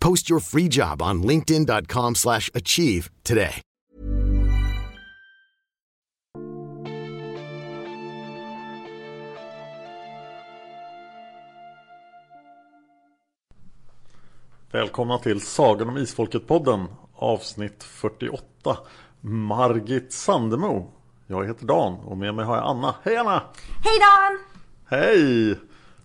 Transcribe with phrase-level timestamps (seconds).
[0.00, 3.62] Post your free job on linkedin.com/achieve slash achieve today.
[14.72, 18.76] Välkomna till Sagan om Isfolket-podden avsnitt 48
[19.20, 20.92] Margit Sandemo
[21.26, 22.94] Jag heter Dan och med mig har jag Anna.
[23.02, 23.42] Hej Anna!
[23.84, 24.38] Hej Dan!
[24.86, 25.56] Hej!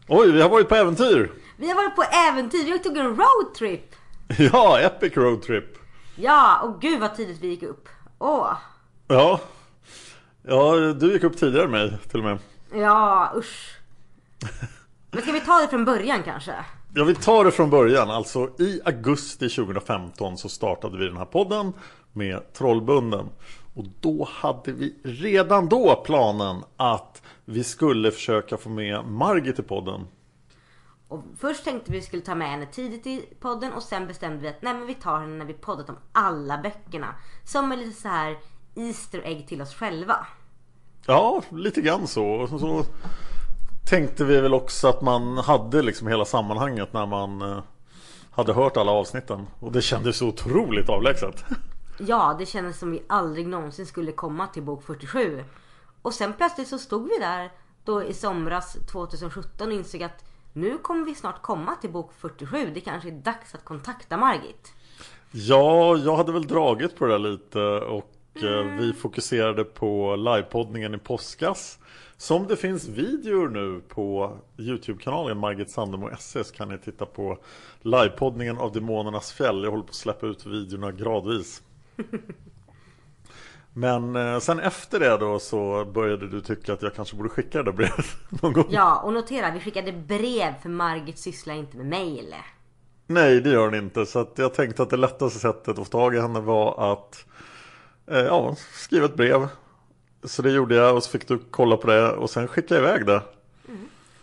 [0.07, 1.31] Oj, vi har varit på äventyr!
[1.58, 3.95] Vi har varit på äventyr, vi tog en roadtrip!
[4.38, 5.78] Ja, epic roadtrip!
[6.16, 7.89] Ja, och gud vad tidigt vi gick upp.
[8.20, 8.53] Åh!
[9.08, 9.39] Ja,
[10.44, 12.38] ja du gick upp tidigare än mig till och med.
[12.73, 13.78] Ja, usch.
[15.12, 16.53] Men ska vi ta det från början kanske?
[16.96, 18.09] Jag vill ta det från början.
[18.09, 21.74] Alltså i augusti 2015 så startade vi den här podden
[22.13, 23.29] med Trollbunden.
[23.75, 29.63] Och då hade vi redan då planen att vi skulle försöka få med Margit i
[29.63, 30.08] podden.
[31.07, 34.47] Och först tänkte vi skulle ta med henne tidigt i podden och sen bestämde vi
[34.47, 37.16] att nej men vi tar henne när vi poddat om alla böckerna.
[37.43, 38.38] Som är lite så här
[38.75, 40.27] Easter egg till oss själva.
[41.05, 42.47] Ja, lite grann så.
[42.47, 42.85] Så, så
[43.89, 47.63] tänkte vi väl också att man hade liksom hela sammanhanget när man eh,
[48.31, 49.47] hade hört alla avsnitten.
[49.59, 51.45] Och det kändes så otroligt avlägset.
[51.97, 55.43] Ja, det kändes som vi aldrig någonsin skulle komma till bok 47.
[56.01, 57.51] Och sen plötsligt så stod vi där
[57.85, 60.23] då i somras 2017 och insåg att
[60.55, 62.71] nu kommer vi snart komma till bok 47.
[62.73, 64.73] Det kanske är dags att kontakta Margit.
[65.31, 70.97] Ja, jag hade väl dragit på det lite och eh, vi fokuserade på livepoddningen i
[70.97, 71.79] påskas.
[72.17, 77.37] Som det finns videor nu på Youtube-kanalen Margit Sandemo SS kan ni titta på
[77.81, 79.63] livepoddningen av Demonernas fjäll.
[79.63, 81.63] Jag håller på att släppa ut videorna gradvis.
[83.78, 87.58] Men eh, sen efter det då så började du tycka att jag kanske borde skicka
[87.58, 88.06] det där brevet
[88.41, 88.66] någon gång.
[88.69, 92.35] Ja, och notera, vi skickade brev för Margit sysslar inte med mail.
[93.08, 94.06] Nej, det gör den inte.
[94.06, 97.25] Så jag tänkte att det lättaste sättet att få tag i henne var att
[98.12, 99.47] eh, ja, skriva ett brev.
[100.24, 102.90] Så det gjorde jag och så fick du kolla på det och sen skickade jag
[102.90, 103.22] iväg det.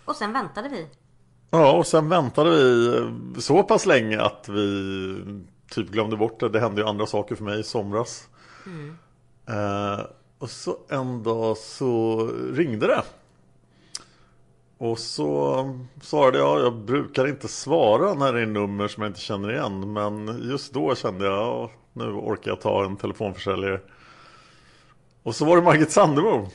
[0.05, 0.87] Och sen väntade vi.
[1.51, 2.95] Ja, och sen väntade vi
[3.39, 5.17] så pass länge att vi
[5.71, 6.49] typ glömde bort det.
[6.49, 8.29] Det hände ju andra saker för mig i somras.
[9.49, 10.01] Eh,
[10.39, 13.03] och så en dag så ringde det.
[14.79, 19.21] Och så svarade jag, jag brukar inte svara när det är nummer som jag inte
[19.21, 19.93] känner igen.
[19.93, 23.81] Men just då kände jag, ja, nu orkar jag ta en telefonförsäljare.
[25.23, 26.49] Och så var det Margit Sandemo.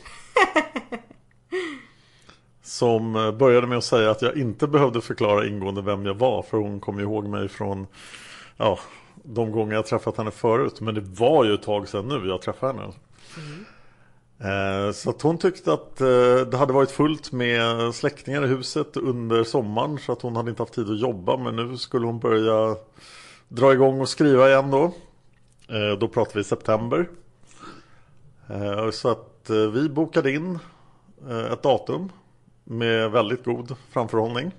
[2.61, 6.41] Som började med att säga att jag inte behövde förklara ingående vem jag var.
[6.41, 7.87] För hon kom ihåg mig från
[8.57, 8.79] ja,
[9.29, 10.81] de gånger jag träffat henne förut.
[10.81, 12.93] Men det var ju ett tag sedan nu jag träffade henne.
[14.39, 16.07] Eh, Så att hon tyckte att eh,
[16.51, 19.97] det hade varit fullt med släktingar i huset under sommaren.
[19.97, 21.37] Så att hon hade inte haft tid att jobba.
[21.37, 22.75] Men nu skulle hon börja
[23.47, 24.83] dra igång och skriva igen då.
[25.69, 27.09] Eh, Då pratar vi september.
[28.91, 30.59] Så att vi bokade in
[31.51, 32.11] ett datum
[32.63, 34.51] med väldigt god framförhållning.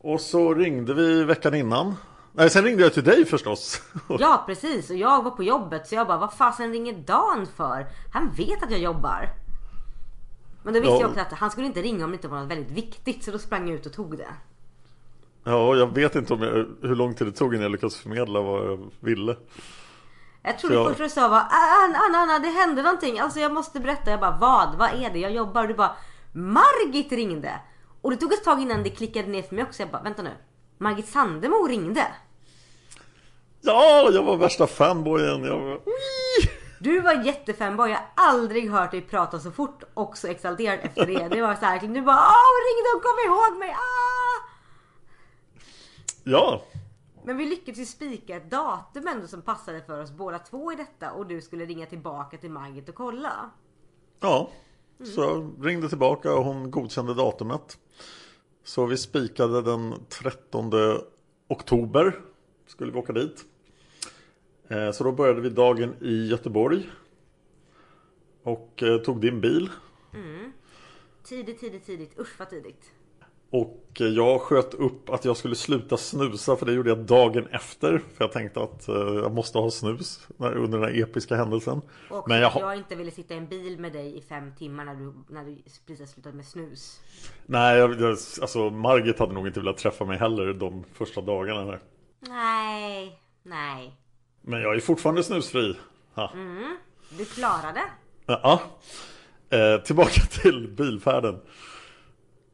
[0.00, 1.94] Och så ringde vi veckan innan.
[2.32, 3.82] Nej, sen ringde jag till dig förstås.
[4.08, 4.90] Ja, precis.
[4.90, 7.86] Och jag var på jobbet så jag bara, vad fasen ringer Dan för?
[8.12, 9.28] Han vet att jag jobbar.
[10.62, 11.00] Men då visste Ja.
[11.00, 13.24] jag också att han skulle inte ringa om det inte var något väldigt viktigt.
[13.24, 14.28] Så då sprang jag ut och tog det.
[15.44, 16.52] Ja, jag vet inte om jag,
[16.88, 19.36] hur lång tid det tog innan jag lyckades förmedla vad jag ville.
[20.42, 20.88] Jag tror det Ja.
[20.88, 23.18] första du sa var Anna, Anna, Anna, det hände någonting.
[23.18, 24.10] Alltså jag måste berätta.
[24.10, 24.78] Jag bara vad?
[24.78, 25.18] Vad är det?
[25.18, 25.62] Jag jobbar.
[25.62, 25.96] Och du bara
[26.32, 27.60] Margit ringde.
[28.00, 29.82] Och det tog ett tag innan det klickade ner för mig också.
[29.82, 30.30] Jag bara vänta nu.
[30.80, 32.06] Margit Sandemo ringde.
[33.60, 35.44] Ja, jag var värsta fanboyen.
[35.44, 35.80] Jag var...
[36.80, 37.90] Du var jättefanboy.
[37.90, 41.28] Jag har aldrig hört dig prata så fort och så exalterad efter det.
[41.28, 43.70] Det var så här, du bara åh hon ringde och kom ihåg mig.
[43.70, 44.48] Ah!
[46.24, 46.62] Ja,
[47.24, 50.76] Men vi lyckades ju spika ett datum ändå som passade för oss båda två i
[50.76, 51.10] detta.
[51.10, 53.50] Och du skulle ringa tillbaka till Margit och kolla.
[54.20, 54.50] ja.
[55.14, 57.78] Så jag ringde tillbaka och hon godkände datumet.
[58.70, 60.70] Så vi spikade den 13
[61.48, 62.20] oktober.
[62.66, 63.44] Skulle vi åka dit.
[64.68, 66.90] Eh, så då började vi dagen i Göteborg.
[68.42, 69.70] Och eh, tog din bil.
[70.14, 70.52] Mm.
[71.24, 72.18] Tidigt, tidigt, tidigt.
[72.18, 72.92] Usch vad tidigt.
[73.50, 77.98] Och jag sköt upp att jag skulle sluta snusa för det gjorde jag dagen efter.
[77.98, 81.80] För jag tänkte att eh, jag måste ha snus under den här episka händelsen.
[82.10, 84.84] Och Men jag, jag inte ville sitta i en bil med dig i fem timmar
[84.84, 85.56] när du, när du
[85.86, 87.00] precis har slutat med snus.
[87.46, 91.80] Nej, jag, alltså Margit hade nog inte velat träffa mig heller de första dagarna här.
[92.20, 93.96] Nej, nej.
[94.40, 95.76] Men jag är fortfarande snusfri.
[96.14, 96.32] Ha.
[97.18, 97.82] Du klarade.
[98.26, 98.60] Ja.
[99.50, 101.40] Eh, tillbaka till bilfärden.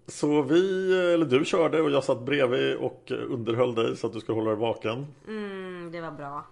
[0.09, 4.21] Så vi, eller du körde och jag satt bredvid och underhöll dig så att du
[4.21, 5.07] skulle hålla dig vaken.
[5.27, 6.47] Mm, det var bra.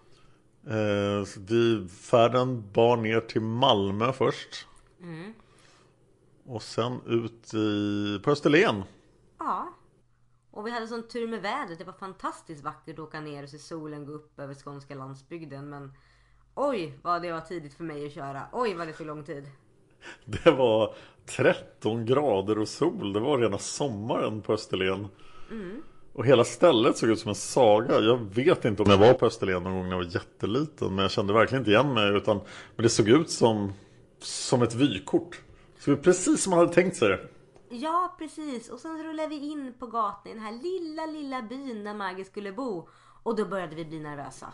[0.66, 4.66] Eh, så vi, färden bar ner till Malmö först.
[6.46, 8.82] Och sen ut i, på Österlen.
[9.38, 9.74] Ja.
[10.50, 11.78] Och vi hade sån tur med vädret.
[11.78, 15.70] Det var fantastiskt vackert att åka ner och se solen gå upp över skånska landsbygden.
[15.70, 15.92] Men
[16.54, 18.42] oj vad det var tidigt för mig att köra.
[18.52, 19.50] Oj vad det tog lång tid.
[20.24, 20.94] Det var
[21.26, 23.12] 13 grader och sol.
[23.12, 25.08] Det var rena sommaren på Österlen.
[26.12, 28.00] Och hela stället såg ut som en saga.
[28.00, 30.94] Jag vet inte om jag var på Österlen någon gång när jag var jätteliten.
[30.94, 32.16] Men jag kände verkligen inte igen mig.
[32.16, 32.40] Utan,
[32.76, 33.72] men det såg ut som,
[34.18, 35.40] som ett vykort.
[35.78, 37.20] Så precis som man hade tänkt sig det.
[37.68, 38.68] Ja precis.
[38.68, 42.26] Och sen rullade vi in på gatan i den här lilla lilla byn där Margit
[42.26, 42.88] skulle bo.
[43.24, 44.52] Och då började vi bli nervösa.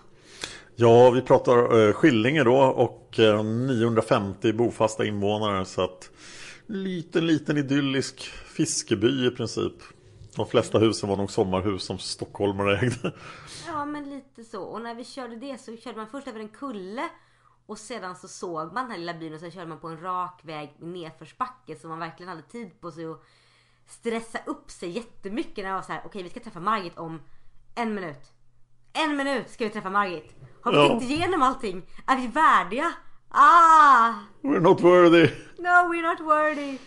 [0.77, 5.65] Ja, vi pratar eh, Skillinge då och eh, 950 bofasta invånare.
[5.65, 6.11] Så att
[6.67, 9.73] liten, liten idyllisk fiskeby i princip.
[10.37, 13.13] De flesta husen var nog sommarhus som stockholmare ägde.
[13.67, 14.63] Ja men lite så.
[14.63, 17.09] Och när vi körde det så körde man först över en kulle.
[17.67, 20.01] Och sedan så såg man den här lilla byn och sen körde man på en
[20.01, 21.77] rak väg nedförsbacke.
[21.77, 23.23] Så man verkligen hade tid på sig att
[23.87, 25.57] stressa upp sig jättemycket.
[25.57, 27.21] När jag var så här: okej vi ska träffa Margit om
[27.75, 28.33] en minut.
[28.93, 30.35] En minut ska vi träffa Margit.
[30.63, 30.89] Har vi Ja.
[30.89, 31.83] tänkt igenom allting?
[32.07, 32.93] Är vi värdiga?
[33.29, 34.13] Ah!
[34.43, 35.31] We're not worthy.
[35.59, 36.79] No we're not worthy.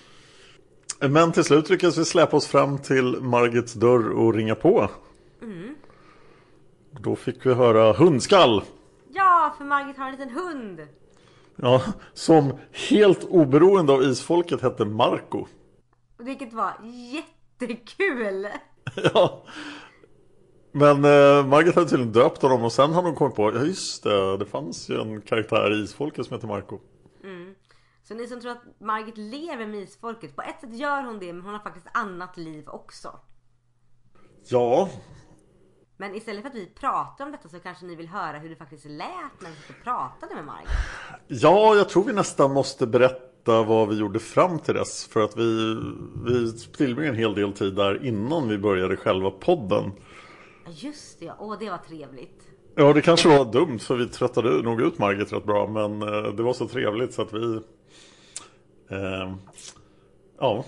[1.09, 4.89] Men till slut lyckades vi släpa oss fram till Margits dörr och ringa på.
[6.91, 8.63] Då fick vi höra hundskall.
[9.13, 10.87] Ja, för Margit har en liten hund.
[11.55, 11.81] Ja,
[12.13, 12.53] som
[12.89, 15.45] helt oberoende av isfolket hette Marco.
[16.17, 18.47] Vilket var jättekul.
[19.13, 19.43] Ja.
[20.75, 24.03] Men eh, Margit hade tydligen döpt honom och sen hade hon kommit på, ja just
[24.03, 26.79] det, det fanns ju en karaktär i isfolket som heter Marco.
[28.07, 31.33] Så ni som tror att Margit lever med isfolket, på ett sätt gör hon det
[31.33, 33.19] men hon har faktiskt annat liv också.
[34.49, 34.89] Ja,
[35.97, 38.55] Men istället för att vi pratar om detta så kanske ni vill höra hur det
[38.55, 40.69] faktiskt lät när vi pratade med Margit.
[41.27, 45.07] ja, jag tror vi nästan måste berätta vad vi gjorde fram till dess.
[45.07, 45.77] För att vi,
[46.25, 49.91] vi tillbringade en hel del tid där innan vi började själva podden.
[50.67, 52.47] Just det, åh det var trevligt.
[52.75, 55.67] Ja, det kanske var dumt för vi tröttade nog ut Margit rätt bra.
[55.67, 57.55] Men eh, det var så trevligt så att vi...
[58.89, 59.35] Eh,
[60.39, 60.65] ja,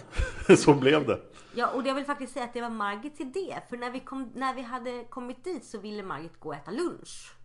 [0.58, 1.20] så blev det.
[1.56, 3.56] Ja och jag vill faktiskt säga att det var Margits idé.
[3.70, 6.72] För när vi, kom, när vi hade kommit dit så ville Margit gå och äta
[6.72, 7.36] lunch.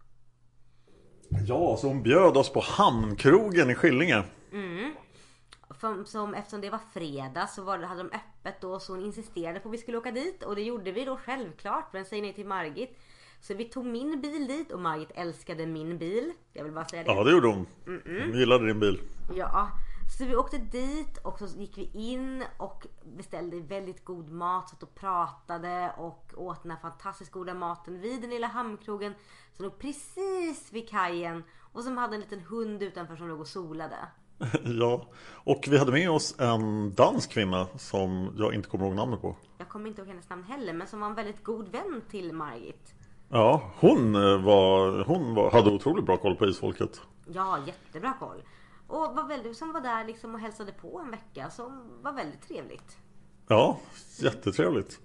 [1.47, 4.23] Ja, så hon bjöd oss på Hamnkrogen i Skillinge.
[4.53, 4.95] För,
[6.05, 9.69] som, eftersom det var fredag så var, hade de öppet då så hon insisterade på
[9.69, 11.93] att vi skulle åka dit och det gjorde vi då självklart.
[11.93, 12.99] Men säger nej till Margit.
[13.41, 16.33] Så vi tog min bil dit och Margit älskade min bil.
[16.53, 17.11] Jag vill bara säga det.
[17.13, 17.67] Ja, det gjorde hon.
[17.85, 19.01] Hon gillade din bil.
[19.35, 19.71] Ja,
[20.19, 24.83] så vi åkte dit och så gick vi in och beställde väldigt god mat, satt
[24.83, 29.15] och pratade och åt den här fantastiskt goda maten vid den lilla hamnkrogen
[29.53, 33.47] som låg precis vid kajen och som hade en liten hund utanför som låg och
[33.47, 33.97] solade.
[34.65, 35.07] Ja,
[35.45, 39.37] och vi hade med oss en dansk kvinna som jag inte kommer ihåg namnet på.
[39.59, 42.33] Jag kommer inte ihåg hennes namn heller men som var en väldigt god vän till
[42.33, 42.95] Margit.
[43.29, 47.01] Ja, hon, eh, var, hon var, hade otroligt bra koll på isfolket.
[47.27, 48.43] Ja, jättebra koll.
[48.87, 52.43] Och var väldigt, som var där liksom och hälsade på en vecka som var väldigt
[52.43, 52.99] trevligt.
[53.49, 53.79] Ja,
[54.19, 55.01] jättetrevligt.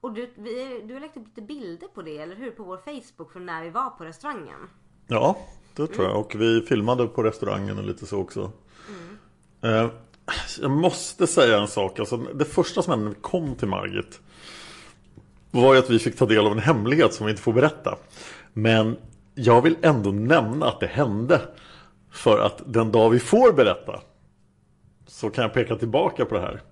[0.00, 2.50] Och du, vi, du har lagt upp lite bilder på det, eller hur?
[2.50, 4.68] På vår Facebook från när vi var på restaurangen.
[5.06, 5.36] Ja,
[5.74, 6.16] det tror jag.
[6.20, 8.52] Och vi filmade på restaurangen och lite så också.
[9.62, 9.88] Eh,
[10.60, 11.98] jag måste säga en sak.
[11.98, 14.20] Alltså, det första som hände när vi kom till Margit
[15.50, 17.98] var ju att vi fick ta del av en hemlighet som vi inte får berätta.
[18.52, 18.96] Men
[19.34, 21.40] jag vill ändå nämna att det hände.
[22.10, 24.00] För att den dag vi får berätta
[25.06, 26.62] så kan jag peka tillbaka på det här.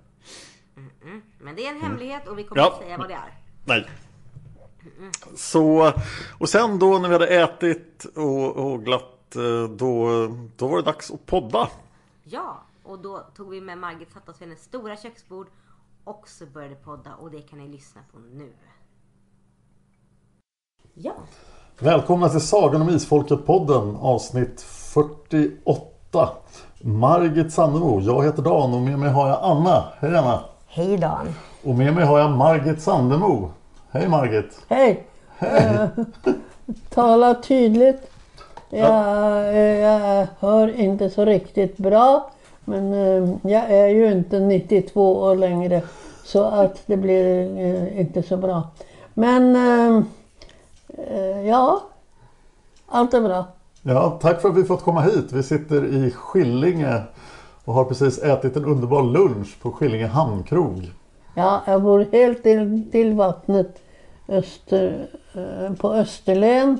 [1.41, 2.73] Men det är en hemlighet och vi kommer Ja.
[2.73, 3.33] inte säga vad det är.
[3.65, 3.85] Nej.
[5.35, 5.93] Så,
[6.39, 10.07] och sen då när vi hade ätit och, och glatt, eh, då,
[10.57, 11.69] då var det dags att podda.
[12.23, 15.47] Ja, och då tog vi med Margit satte oss vid hennes stora köksbord
[16.03, 18.53] och så började podda och det kan ni lyssna på nu.
[20.93, 21.13] Ja,
[21.79, 26.29] Välkomna till Sagan om Isfolket-podden avsnitt 48.
[26.81, 29.83] Margit Sandemo, jag heter Dan och med mig har jag Anna.
[29.99, 30.43] Hej Anna!
[30.67, 31.27] Hej Dan.
[31.63, 33.51] Och med mig har jag Margit Sandemo.
[33.93, 34.61] Hej Margit!
[34.67, 35.03] Hej.
[35.39, 35.85] Eh,
[36.89, 38.11] tala tydligt.
[38.69, 42.31] Jag, jag hör inte så riktigt bra.
[42.65, 45.81] Men eh, jag är ju inte 92 år längre.
[46.23, 48.67] Så att det blir eh, inte så bra.
[49.13, 49.55] Men
[51.45, 51.81] ja,
[52.87, 53.45] allt är bra.
[53.81, 55.31] Ja, tack för att vi fått komma hit.
[55.31, 57.01] Vi sitter i Skillinge
[57.65, 60.91] och har precis ätit en underbar lunch på Skillinge hamnkrog.
[61.35, 63.82] Ja, jag bor helt till, till vattnet
[64.27, 66.79] öster, eh, på Österlen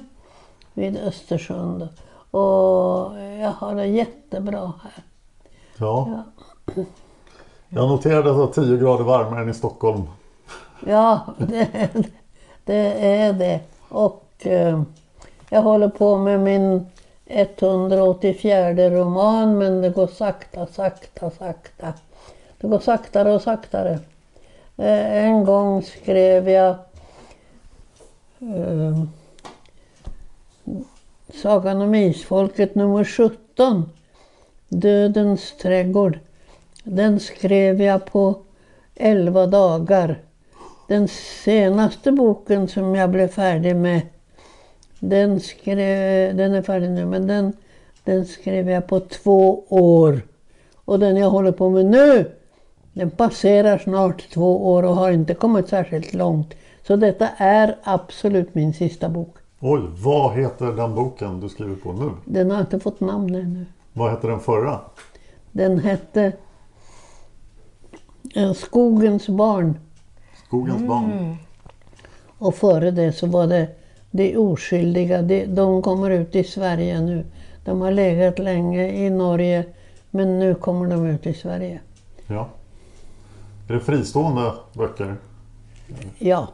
[0.74, 1.88] vid Östersund.
[2.32, 5.04] Och jag har det jättebra här.
[5.78, 6.24] Ja.
[7.70, 10.04] Jag noterade att det var 10 grader varmare än i Stockholm.
[10.88, 11.90] Ja, det,
[12.66, 13.60] det är det.
[13.90, 14.82] Och eh,
[15.50, 16.86] jag håller på med min
[17.26, 21.94] 184 roman men det går sakta, sakta, sakta.
[22.58, 24.00] Det går saktare och saktare.
[24.78, 26.76] Eh, en gång skrev jag
[28.56, 29.04] eh,
[31.34, 33.90] Sagan om Isfolket nummer 17.
[34.70, 36.20] Dödens trädgård.
[36.84, 38.36] Den skrev jag på
[38.96, 40.22] 11 dagar.
[40.88, 41.08] Den
[41.44, 44.02] senaste boken som jag blev färdig med,
[45.00, 47.54] den, skrev, den är färdig nu, men den,
[48.04, 50.22] den skrev jag på två år.
[50.86, 52.32] Och den jag håller på med nu,
[52.94, 56.54] den passerar snart två år och har inte kommit särskilt långt.
[56.88, 59.36] Så detta är absolut min sista bok.
[59.60, 62.12] Oj, vad heter den boken du skriver på nu?
[62.26, 63.66] Den har inte fått namn ännu.
[63.94, 64.80] Vad heter den förra?
[65.52, 66.32] Den hette
[68.36, 69.80] eh, Skogens barn.
[70.46, 71.38] Skogens barn.
[72.38, 73.68] Och före det så var det
[74.12, 75.22] De oskyldiga.
[75.22, 77.26] De, de kommer ut i Sverige nu.
[77.66, 79.66] De har legat länge i Norge
[80.12, 81.82] men nu kommer de ut i Sverige.
[82.28, 82.50] Ja.
[83.68, 85.16] Är det fristående böcker?
[86.20, 86.48] Ja.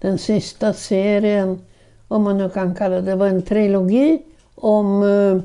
[0.00, 1.60] Den sista serien,
[2.08, 4.22] om man nu kan kalla det, det var en trilogi
[4.54, 5.42] om uh,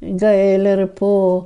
[0.00, 1.44] gaeler på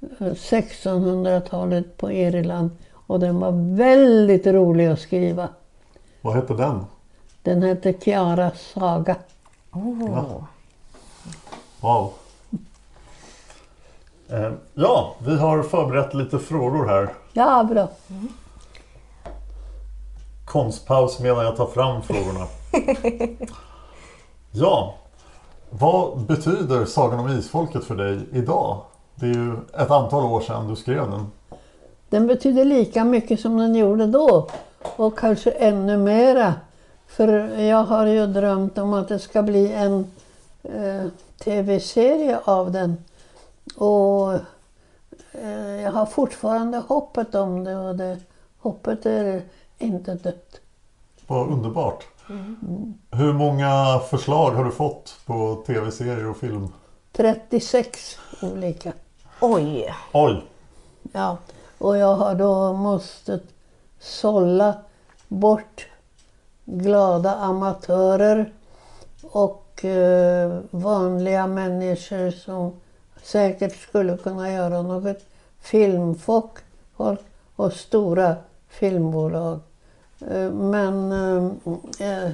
[0.00, 2.70] eh, 1600-talet på Irland.
[2.92, 5.48] Och den var väldigt rolig att skriva.
[6.20, 6.84] Vad hette den?
[7.42, 9.16] Den hette Kiaras saga.
[11.80, 12.12] Wow.
[14.28, 17.08] Eh, ja, vi har förberett lite frågor här.
[17.32, 17.88] Ja, bra.
[20.56, 22.46] Konstpaus medan jag tar fram frågorna.
[24.52, 24.94] Ja,
[25.70, 28.80] vad betyder Sagan om Isfolket för dig idag?
[29.14, 31.26] Det är ju ett antal år sedan du skrev den.
[32.08, 34.48] Den betyder lika mycket som den gjorde då.
[34.96, 36.54] Och kanske ännu mera.
[37.06, 37.28] För
[37.60, 40.10] jag har ju drömt om att det ska bli en
[40.62, 41.06] eh,
[41.44, 42.96] tv-serie av den.
[43.76, 44.32] Och
[45.32, 48.18] eh, jag har fortfarande hoppet om det och det
[48.58, 49.42] hoppet är
[49.78, 50.60] inte dött.
[51.26, 52.06] Vad underbart.
[53.10, 56.68] Hur många förslag har du fått på tv-serier och film?
[57.12, 58.92] 36 olika.
[59.40, 59.94] oj!
[60.12, 60.44] Oj,
[61.12, 61.38] Ja,
[61.78, 63.40] och jag har då måste
[64.00, 64.74] sålla
[65.28, 65.86] bort
[66.64, 68.52] glada amatörer
[69.22, 72.72] och eh, vanliga människor som
[73.22, 75.18] säkert skulle kunna göra något.
[75.60, 76.58] Filmfolk
[76.96, 77.20] folk
[77.56, 78.36] och stora
[78.78, 79.60] filmbolag.
[80.20, 82.32] Eh, men eh, eh,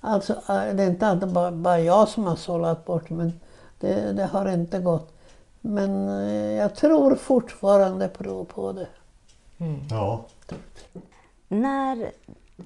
[0.00, 3.40] alltså, det är inte alltid bara, bara jag som har sållat bort men
[3.80, 5.12] det, det har inte gått.
[5.60, 6.06] Men
[6.56, 8.88] jag tror fortfarande på, på det.
[9.90, 10.24] ja.
[11.48, 12.10] När,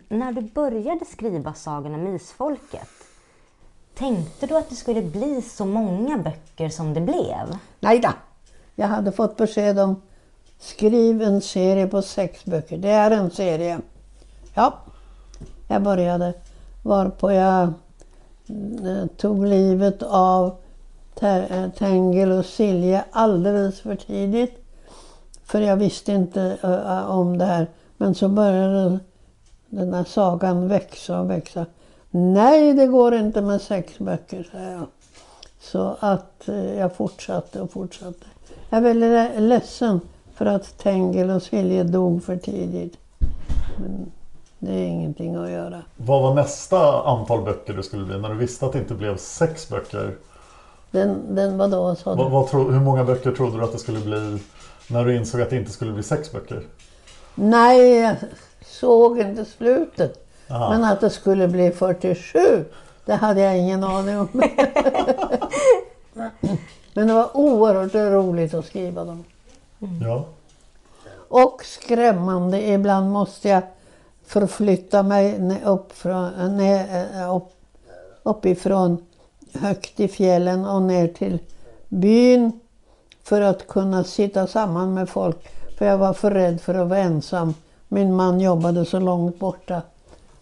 [0.09, 2.89] när du började skriva Sagan om Isfolket,
[3.95, 7.59] tänkte du att det skulle bli så många böcker som det blev?
[7.81, 8.11] Nej då.
[8.75, 10.03] Jag hade fått besked om
[10.61, 12.79] skriv en serie på sex böcker.
[12.79, 13.81] Det är en serie.
[14.55, 14.75] Ja,
[15.69, 16.35] jag började.
[16.83, 17.63] Varpå jag
[18.85, 20.57] eh, tog livet av
[21.21, 24.65] eh, Tengil och Silje alldeles för tidigt.
[25.45, 27.67] För jag visste inte eh, om det här.
[27.97, 28.99] Men så började
[29.69, 31.67] den här sagan växa och växa.
[32.11, 34.87] Nej, det går inte med sex böcker, sa jag.
[35.61, 38.27] Så att jag fortsatte och fortsatte.
[38.71, 40.01] Jag är väldigt ledsen
[40.41, 42.99] för att Tengil och Silje dog för tidigt.
[43.77, 44.11] Men
[44.59, 45.83] det är ingenting att göra.
[45.97, 49.17] Vad var nästa antal böcker det skulle bli när du visste att det inte blev
[49.17, 50.17] sex böcker?
[50.91, 52.31] Den, den var då, sa Vad, du?
[52.31, 54.39] vad tro, hur många böcker trodde du att det skulle bli
[54.89, 56.63] när du insåg att det inte skulle bli sex böcker?
[57.35, 58.17] Nej, jag
[58.67, 60.29] såg inte slutet.
[60.51, 60.71] Aha.
[60.71, 62.65] Men att det skulle bli 47,
[63.05, 64.29] det hade jag ingen aning om.
[66.95, 69.25] Men det var oerhört roligt att skriva dem.
[70.03, 70.25] Ja.
[71.29, 72.69] Och skrämmande.
[72.69, 73.63] Ibland måste jag
[74.27, 77.53] förflytta mig upp från, ne, eh, upp,
[78.23, 79.05] uppifrån
[79.55, 81.39] högt i fjällen och ner till
[81.89, 82.61] byn
[83.23, 85.49] för att kunna sitta samman med folk.
[85.79, 87.55] För jag var för rädd för att vara ensam.
[87.89, 89.83] Min man jobbade så långt borta.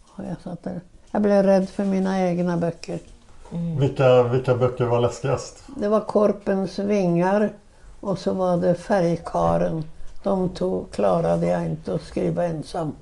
[0.09, 0.81] Och jag, satt där.
[1.11, 2.99] jag blev rädd för mina egna böcker.
[3.81, 5.63] Vilka, vilka böcker var läskigast?
[5.77, 7.53] Det var Korpens vingar
[8.01, 9.85] och så var det Färgkaren.
[10.23, 12.93] De tog, klarade jag inte att skriva ensam.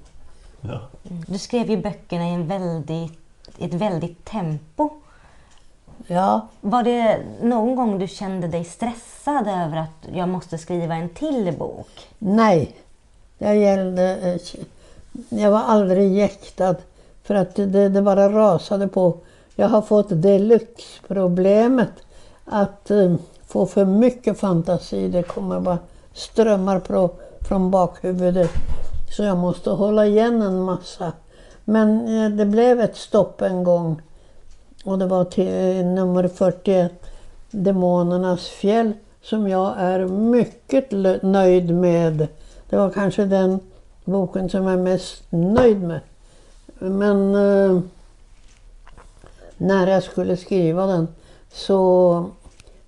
[0.60, 0.80] Ja.
[1.02, 3.18] Du skrev ju böckerna i en väldigt,
[3.58, 4.90] ett väldigt tempo.
[6.06, 11.08] Ja, Var det någon gång du kände dig stressad över att jag måste skriva en
[11.08, 11.88] till bok?
[12.18, 12.76] nej.
[13.38, 14.16] Det gällde...
[14.16, 14.40] eh,
[15.28, 16.74] Jag var aldrig jäktad
[17.22, 19.16] för att det, det, det bara rasade på.
[19.54, 21.92] Jag har fått deluxe-problemet
[22.44, 23.14] att eh,
[23.46, 25.08] få för mycket fantasi.
[25.08, 25.78] Det kommer bara
[26.12, 27.10] strömmar på,
[27.40, 28.50] från bakhuvudet.
[29.16, 31.12] Så jag måste hålla igen en massa.
[31.64, 34.02] Men eh, det blev ett stopp en gång.
[34.84, 36.92] Och det var till eh, nummer 41,
[37.50, 40.90] Demonernas fjäll, som jag är mycket
[41.22, 42.28] nöjd med.
[42.68, 43.60] Det var kanske den
[44.04, 46.00] boken som jag är mest nöjd med.
[46.78, 47.80] Men eh,
[49.56, 51.08] när jag skulle skriva den
[51.52, 52.24] så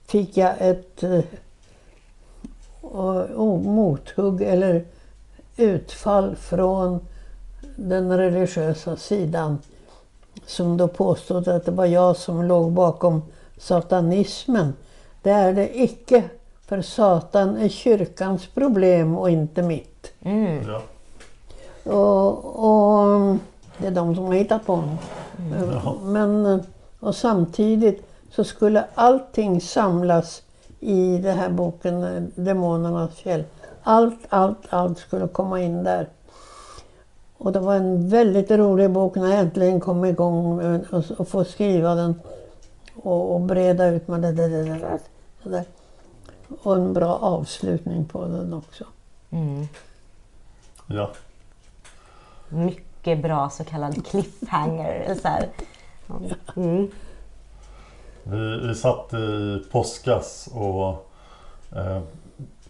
[0.09, 1.21] fick jag ett eh,
[2.83, 4.85] o- mothugg eller
[5.57, 7.01] utfall från
[7.77, 9.59] den religiösa sidan
[10.47, 13.23] som då påstod att det var jag som låg bakom
[13.59, 14.73] satanismen.
[15.23, 16.25] Det är det icke,
[16.67, 20.13] för Satan är kyrkans problem och inte mitt.
[20.67, 20.83] Ja.
[21.93, 23.37] Och, och
[23.79, 24.99] det är de som har hittat på honom.
[26.03, 26.61] Men, eh,
[27.01, 28.08] och samtidigt
[28.39, 30.43] så skulle allting samlas
[30.81, 33.45] i den här boken Demonernas fjäll.
[33.83, 36.09] Allt, allt, allt skulle komma in där.
[37.39, 40.61] Och det var en väldigt rolig bok när jag äntligen kom igång
[41.19, 42.21] och få skriva den
[42.95, 44.99] och, och breda ut med det, det, det, det,
[45.43, 45.65] det där.
[46.63, 48.85] Och en bra avslutning på den också.
[50.87, 51.11] ja.
[52.49, 54.93] Mycket bra så kallad cliffhanger.
[54.93, 55.49] Eller så här.
[56.57, 56.91] Mm.
[58.31, 60.89] Vi, vi satt i påskas och
[61.77, 62.01] eh,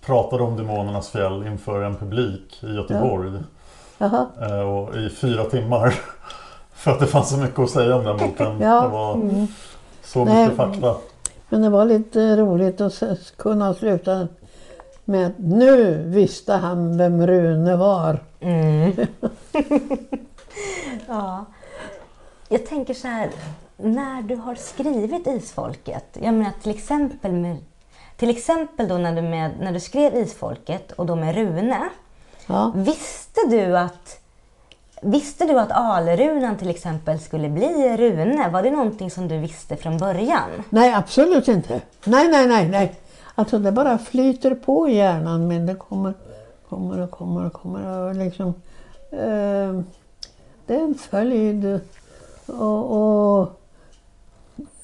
[0.01, 3.33] pratade om Demonernas fjäll inför en publik i Göteborg.
[3.99, 4.27] Jaha.
[4.41, 5.95] Eh, och I fyra timmar.
[6.73, 8.61] För att det fanns så mycket att säga om den boken.
[8.61, 8.83] Ja.
[8.83, 9.47] Det var
[10.05, 10.43] så Nej.
[10.43, 10.97] mycket fakta.
[11.49, 13.03] Men det var lite roligt att
[13.37, 14.29] kunna sluta
[15.05, 18.19] med att nu visste han vem Rune var.
[21.09, 21.45] Ja.
[22.49, 23.31] Jag tänker så här,
[23.79, 27.57] när du har skrivit Isfolket, jag menar till exempel med
[28.17, 31.89] till exempel då när du, med, när du skrev Isfolket och då med Rune.
[32.47, 32.73] Ja.
[32.75, 34.21] Visste du att
[35.03, 38.49] Visste du att Alrunan till exempel skulle bli Rune?
[38.49, 40.65] Var det någonting som du visste från början?
[40.71, 41.81] Nej, absolut inte.
[42.05, 42.95] Nej, nej, nej, nej.
[43.35, 46.15] Alltså det bara flyter på i hjärnan men det kommer,
[46.69, 48.09] kommer och kommer och kommer.
[48.09, 48.49] Och liksom,
[49.11, 49.81] eh,
[50.67, 51.81] det är en följd.
[52.47, 53.58] Och, och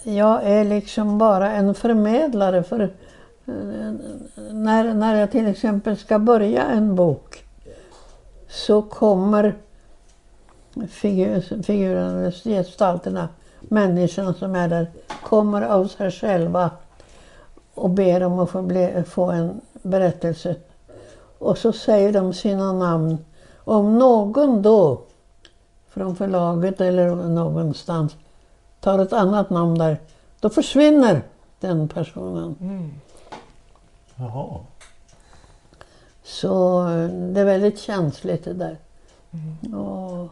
[0.05, 2.93] jag är liksom bara en förmedlare för eh,
[4.51, 7.45] när, när jag till exempel ska börja en bok
[8.49, 9.55] så kommer
[10.89, 13.29] figur, figurerna, gestalterna,
[13.61, 14.91] människorna som är där,
[15.23, 16.71] kommer av sig själva
[17.75, 20.57] och ber om att få, bli, få en berättelse.
[21.39, 23.19] Och så säger de sina namn.
[23.65, 25.03] Om någon då
[25.89, 28.17] från förlaget eller någonstans
[28.85, 30.01] tar ett annat namn där,
[30.41, 31.23] då försvinner
[31.61, 32.57] den personen.
[34.17, 34.61] Jaha.
[36.25, 38.77] Så eh, det är väldigt känsligt det där.
[39.79, 40.29] Och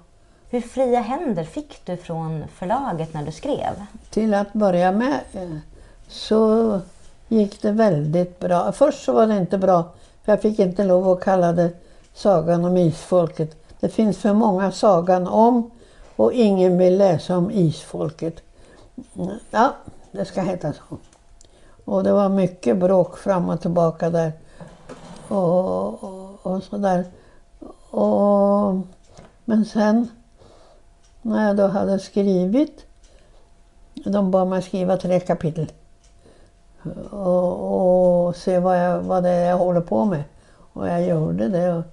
[0.51, 3.73] Hur fria händer fick du från förlaget när du skrev?
[4.11, 5.57] till att börja med eh,
[6.09, 6.81] så
[7.29, 8.73] gick det väldigt bra.
[8.73, 9.83] Först så var det inte bra,
[10.25, 11.71] för jag fick inte lov att kalla det
[12.15, 13.57] Sagan om isfolket.
[13.81, 15.71] Det finns för många sagan om
[16.17, 18.43] och ingen vill läsa om isfolket.
[19.51, 19.75] Ja,
[20.13, 20.99] det ska heta så.
[21.85, 24.33] Och det var mycket bråk fram och tillbaka där.
[25.29, 27.05] Och, och, och sådär.
[27.91, 28.77] Och,
[29.45, 30.09] men sen
[31.23, 32.87] när jag då hade skrivit,
[33.95, 35.73] de bad mig skriva tre kapitel.
[37.11, 40.25] Och, och se vad, jag, vad det är jag håller på med.
[40.73, 41.73] Och jag gjorde det.
[41.73, 41.85] Och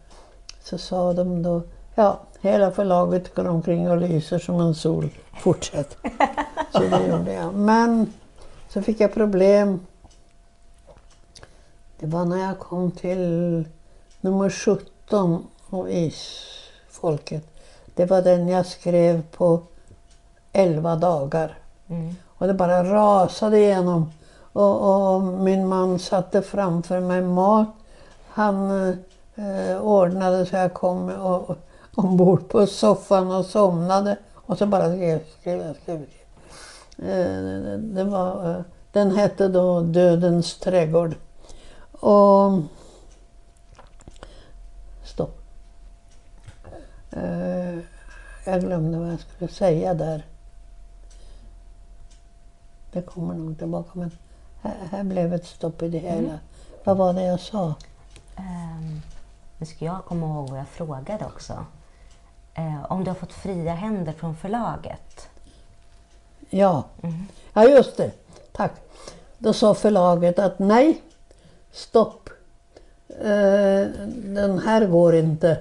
[0.63, 1.61] så sa de då,
[1.95, 5.09] ja, hela förlaget går omkring och lyser som en sol.
[5.39, 5.97] Fortsätt.
[6.71, 7.53] Så det gjorde jag.
[7.53, 8.13] Men
[8.69, 9.79] så fick jag problem.
[11.99, 13.65] Det var när jag kom till
[14.21, 17.43] nummer 17 av Isfolket.
[17.95, 19.61] Det var den jag skrev på
[20.53, 21.57] 11 dagar.
[22.27, 24.11] Och det bara rasade igenom.
[24.53, 27.67] Och, och min man satte framför mig mat.
[28.29, 28.71] Han
[29.35, 31.57] eh, ordnade så jag kom och,
[31.99, 34.17] ombord på soffan och somnade.
[34.35, 36.01] Och så bara skrev, skrev, skrev.
[36.97, 41.15] Eh, det var, eh, den hette då Dödens trädgård.
[41.91, 42.51] Och...
[45.03, 45.41] Stopp.
[47.11, 47.79] Eh,
[48.45, 50.25] jag glömde vad jag skulle säga där.
[52.91, 54.11] Det kommer nog tillbaka men
[54.61, 56.39] här, här blev ett stopp i det hela.
[56.83, 57.73] Vad var det jag sa?
[58.35, 59.01] Ehm,
[59.57, 61.65] Nu ska jag komma ihåg vad jag frågade också.
[62.59, 65.29] Eh, om du har fått fria händer från förlaget.
[66.49, 66.83] Ja.
[67.53, 68.11] ja, just det.
[68.51, 68.71] Tack.
[69.37, 71.01] Då sa förlaget att nej,
[71.71, 72.29] stopp.
[73.09, 73.87] Eh,
[74.23, 75.57] den här går inte.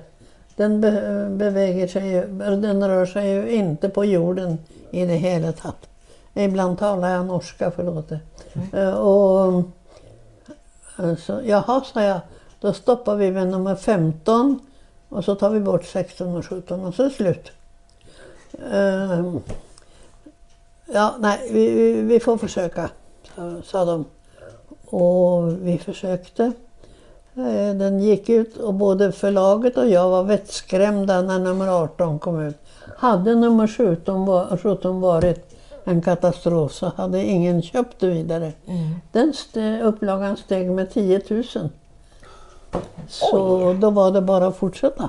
[0.56, 4.58] Den be- beväger sig ju, den rör sig ju inte på jorden
[4.90, 5.88] i det hela tatt.
[6.34, 8.12] Ibland talar jag norska, förlåt.
[8.72, 9.62] Eh, och,
[10.96, 12.20] alltså, jaha, sa jag.
[12.60, 14.60] Då stoppar vi vid nummer 15
[15.08, 17.50] och så tar vi bort 16 och 17 och så är det slut.
[18.72, 19.34] Eh,
[20.92, 22.90] Ja, nej, vi, vi, vi får försöka,
[23.36, 24.04] sa, sa de.
[24.96, 26.44] Och vi försökte.
[27.34, 32.40] Eh, Den gick ut och både förlaget och jag var vettskrämda när nummer 18 kom
[32.40, 32.56] ut.
[32.96, 38.52] Hade nummer 17, var, 17 varit en katastrof så hade ingen köpt det vidare.
[39.12, 41.44] Den st- upplagan steg med 10 000.
[43.08, 45.08] Så då var det bara att fortsätta.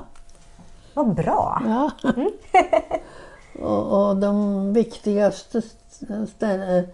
[0.94, 1.62] Vad bra!
[1.66, 1.90] Ja.
[3.62, 6.86] och, och de viktigaste stä-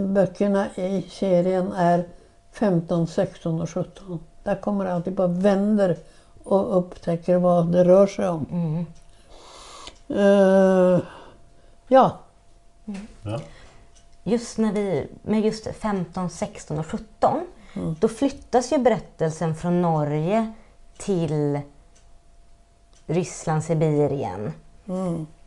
[0.00, 2.08] böckerna i serien är
[2.52, 4.20] 15, 16 och 17.
[4.42, 5.96] Där kommer alltid bara vänder
[6.44, 8.46] och upptäcker vad det rör sig om.
[10.08, 11.00] Eh,
[11.88, 12.18] ja,
[13.22, 13.40] Ja.
[14.22, 17.40] Just när vi, med just 15, 16 och 17,
[17.74, 20.52] då flyttas ju berättelsen från Norge
[20.98, 21.60] till
[23.06, 24.52] Ryssland, Sibirien.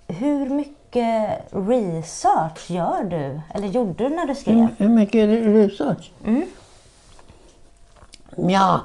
[0.08, 4.68] Hur mycket research gör du, eller gjorde du när du skrev?
[4.78, 6.12] hur, mycket research?
[8.36, 8.82] Ja,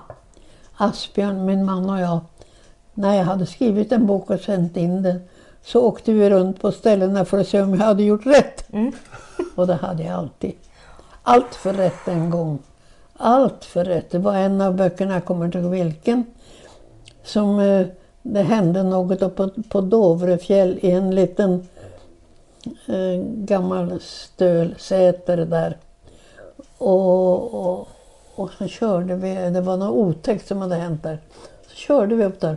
[0.76, 2.20] Asbjörn, min man och jag,
[2.94, 5.20] när jag hade skrivit en bok och sänt in den
[5.62, 8.68] så åkte vi runt på ställena för att se om jag hade gjort rätt.
[9.54, 10.52] Och det hade jag alltid.
[11.22, 12.58] Allt för rätt en gång.
[13.24, 14.10] Allt för rätt.
[14.10, 16.24] Det var en av böckerna, jag kommer inte ihåg vilken,
[17.22, 17.86] som eh,
[18.22, 21.68] det hände något uppe på, Dovrefjäll i en liten
[22.86, 25.76] eh, gammal stölsäter där.
[26.78, 27.88] Och, och,
[28.34, 31.18] och så körde vi, det var något otäckt som hade hänt där.
[31.66, 32.56] Så körde vi upp där.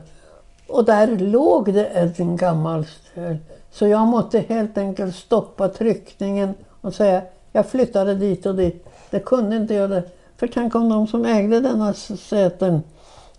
[0.67, 3.37] Och där låg det en gammal stöl.
[3.71, 8.85] Så jag måste helt enkelt stoppa tryckningen och säga jag flyttade dit och dit.
[9.09, 10.03] Det kunde inte jag det.
[10.37, 12.83] För tänk om de som ägde denna säten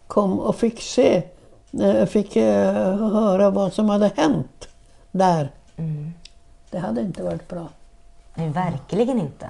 [0.06, 1.22] kom och fick se,
[1.80, 4.68] eh, fick eh, höra vad som hade hänt
[5.10, 5.50] där.
[6.70, 7.68] Det hade inte varit bra.
[8.34, 9.48] Nej, verkligen inte.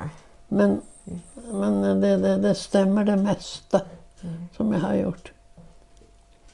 [0.49, 0.81] Men,
[1.51, 3.81] men det, det, det stämmer det mesta
[4.57, 5.33] som jag har gjort.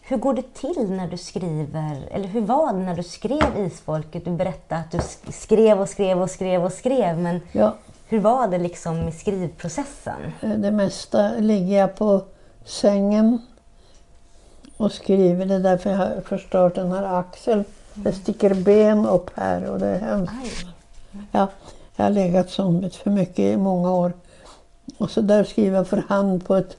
[0.01, 4.25] Hur går det till när du skriver, eller hur var det när du skrev Isfolket?
[4.25, 7.75] Du berättade att du sk- skrev och skrev och skrev och skrev, men Ja,
[8.13, 10.33] hur var det liksom i skrivprocessen?
[10.41, 12.25] eh, det mesta ligger jag på
[12.65, 13.39] sängen
[14.77, 15.47] och skriver.
[15.47, 17.65] Det är därför jag har förstört den här axeln.
[17.95, 20.33] Det sticker ben upp här och det är hemskt.
[21.33, 21.49] Ja,
[21.97, 24.13] jag har legat zombigt för mycket i många år.
[24.99, 26.77] Och så där skriver jag för hand på ett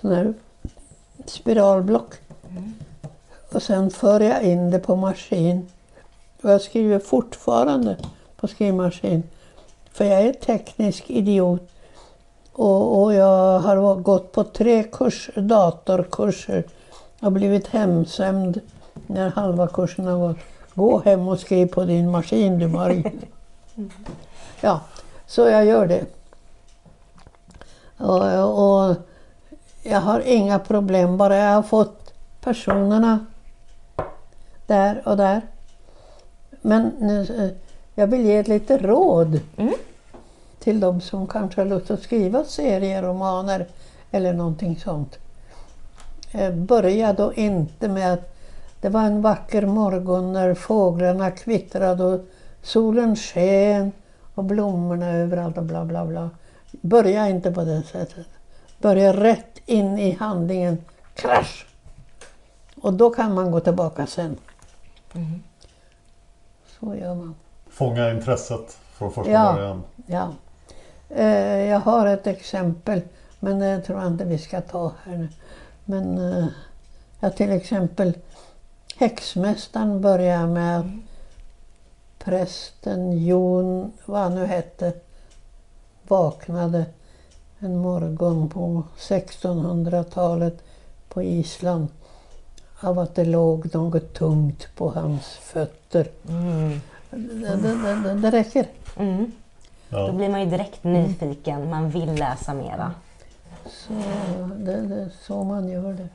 [0.00, 0.34] sån här
[1.26, 2.14] spiralblock.
[3.52, 5.68] Och sen för jag in det på maskin.
[6.42, 7.96] Och jag skriver fortfarande
[8.36, 9.22] på skrivmaskin.
[9.96, 11.60] För jag är teknisk idiot.
[12.52, 16.64] Och, och jag har gått på tre kurs, datorkurser
[17.20, 18.60] och blivit hemsänd
[19.06, 20.36] när halva kursen har gått.
[20.74, 23.12] Gå hem och skriv på din maskin du Marie.
[24.60, 24.80] Ja,
[25.26, 26.04] så jag gör det.
[27.98, 28.96] Och, och
[29.82, 33.26] jag har inga problem, bara jag har fått personerna
[34.66, 35.40] där och där.
[36.60, 37.65] Men nu, eh,
[37.98, 39.40] jag vill ge ett lite råd
[40.58, 43.66] till de som kanske har lust att skriva serieromaner
[44.10, 45.18] eller någonting sånt.
[46.32, 48.36] Eh, Börja då inte med att
[48.80, 52.20] det var en vacker morgon när fåglarna kvittrade och
[52.62, 53.92] solen sken
[54.34, 56.30] och blommorna överallt och bla bla bla.
[56.70, 58.26] Börja inte på det sättet.
[58.78, 60.78] Börja rätt in i handlingen.
[61.14, 61.66] Krasch!
[62.80, 64.36] Och då kan man gå tillbaka sen.
[66.80, 67.34] Så gör man.
[67.70, 69.52] Fånga intresset från första Ja.
[69.52, 69.82] början.
[70.06, 70.32] Ja.
[71.08, 73.00] Eh, jag har ett exempel,
[73.40, 75.28] men det tror jag inte vi ska ta här nu.
[75.84, 76.46] Men eh,
[77.20, 78.12] ja, till exempel
[78.96, 80.86] Häxmästaren börjar med att
[82.18, 84.92] prästen Jon, vad han nu hette,
[86.08, 86.84] vaknade
[87.58, 90.64] en morgon på 1600-talet
[91.08, 91.88] på Island
[92.80, 96.08] av att det låg något tungt på hans fötter.
[96.22, 96.80] Det,
[97.16, 98.66] det, det, det, det räcker.
[98.96, 99.32] Mm.
[99.90, 100.12] Då Ja.
[100.12, 102.94] blir man ju direkt nyfiken, man vill läsa mera.
[103.66, 103.92] Så
[104.56, 106.08] det, det är så man gör det.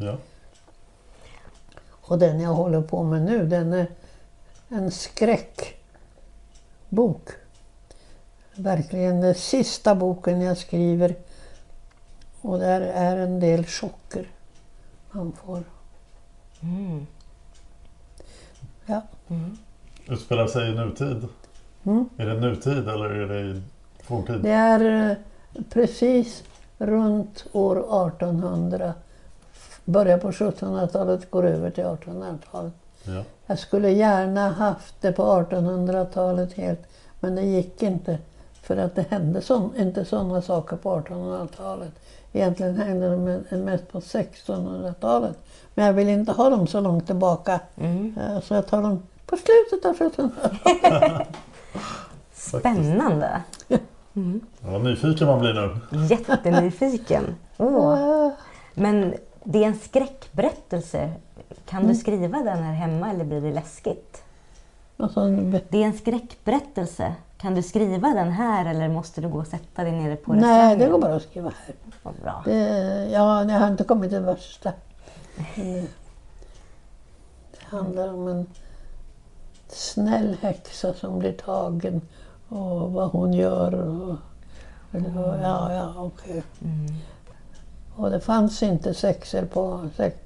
[0.00, 0.16] Ja.
[1.90, 3.86] Och den jag håller på med nu, den är
[4.68, 5.78] en skräckbok.
[8.54, 11.14] Verkligen den sista boken jag skriver.
[12.40, 14.28] Och där är en del chocker
[15.10, 15.62] man får.
[16.62, 17.06] Mm.
[18.86, 19.02] Ja.
[20.10, 21.28] Utspelar sig i nutid?
[21.84, 22.08] Mm.
[22.16, 23.62] Är det nutid eller är det i
[24.02, 24.40] forntid?
[24.42, 25.16] Det är eh,
[25.72, 26.42] precis
[26.78, 28.94] runt år 1800.
[29.84, 32.72] Börjar på 1700-talet, går över till 1800-talet.
[33.04, 33.22] Ja.
[33.46, 36.80] Jag skulle gärna haft det på 1800-talet helt,
[37.20, 38.18] men det gick inte.
[38.62, 41.92] För att det hände sån, inte sådana saker på 1800-talet.
[42.32, 45.38] Egentligen hände de me- mest på 1600-talet.
[45.74, 47.60] Men jag vill inte ha dem så långt tillbaka.
[47.76, 51.28] Eh, Så jag tar dem på slutet av 1700-talet.
[52.32, 53.42] Spännande!
[53.68, 53.78] Ja,
[54.60, 56.06] vad nyfiken man blir nu.
[56.06, 57.34] Jättenyfiken.
[57.58, 58.30] Åh.
[58.74, 59.14] Men
[59.44, 61.12] det är en skräckberättelse.
[61.66, 64.22] Kan du skriva den här hemma eller blir det läskigt?
[65.68, 67.14] Det är en skräckberättelse.
[67.38, 70.40] Kan du skriva den här eller måste du gå och sätta dig nere på nej,
[70.40, 70.78] restaurangen?
[70.78, 71.74] det går bara att skriva här.
[72.02, 72.42] Vad bra.
[72.44, 74.72] Det, ja, jag har inte kommit till det värsta.
[75.54, 75.62] Det,
[77.50, 78.46] det handlar om en
[79.72, 82.00] snäll häxa som blir tagen
[82.48, 83.74] och vad hon gör.
[83.74, 84.16] Och,
[84.92, 86.42] eller, vad- ja, ja, okej.
[87.96, 90.16] Och det fanns inte sexer på, sex,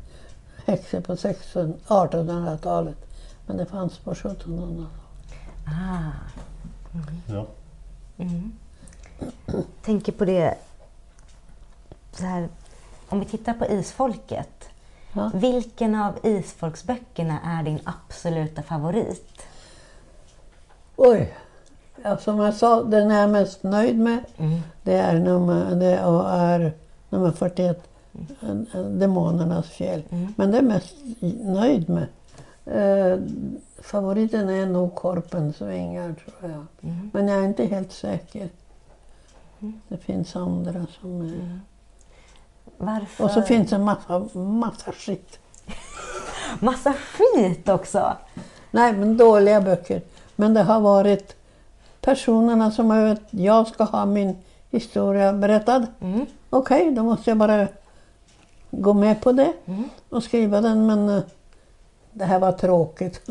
[0.67, 2.97] häxor på 16 1800-talet.
[3.47, 4.89] Men det fanns på 1700-talet.
[5.67, 6.11] Ah.
[7.27, 7.47] Ja.
[9.85, 10.55] tänker på det
[12.13, 12.49] så här,
[13.09, 14.69] om vi tittar på Isfolket.
[15.17, 15.31] Ja.
[15.35, 19.43] Vilken av Isfolksböckerna är din absoluta favorit?
[20.97, 21.35] Oj!
[22.03, 24.19] Ja, som jag sa, den jag är mest nöjd med
[24.83, 26.73] det är nummer, det är
[27.11, 27.89] nummer 41,
[28.41, 30.03] en- en Demonernas fjäll.
[30.37, 30.95] Men det är mest
[31.45, 32.07] nöjd med.
[32.67, 33.19] Eh,
[33.83, 36.67] favoriten är nog Korpens vingar tror jag.
[37.13, 38.49] Men jag är inte helt säker.
[39.89, 41.61] Det finns andra som är...
[42.79, 43.25] Varför?
[43.25, 45.39] Och så finns det en massa, massa skit.
[46.61, 48.13] Massa skit också!
[48.71, 50.03] Nej, men dåliga böcker.
[50.37, 51.37] Men det har varit
[52.01, 54.37] personerna som har att jag ska ha min
[54.71, 55.87] historia berättad.
[56.51, 57.69] Okej, då måste jag bara
[58.71, 59.53] gå med på det
[60.09, 60.87] och skriva den.
[60.87, 61.23] Men eh,
[62.13, 63.21] det här var tråkigt.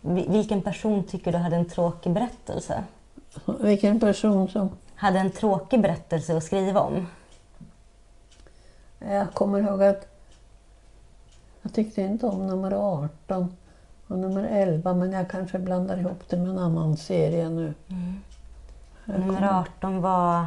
[0.00, 2.84] Vi- Vilken person tycker du hade en tråkig berättelse?
[3.60, 4.70] Vilken person som...
[4.94, 7.06] Hade en tråkig berättelse att skriva om?
[9.10, 10.06] Jag kommer ihåg att
[11.62, 13.56] jag tyckte inte om nummer 18
[14.06, 17.74] och nummer 11 men jag kanske blandar ihop det med en annan serie nu.
[19.04, 20.46] Nummer 18 var...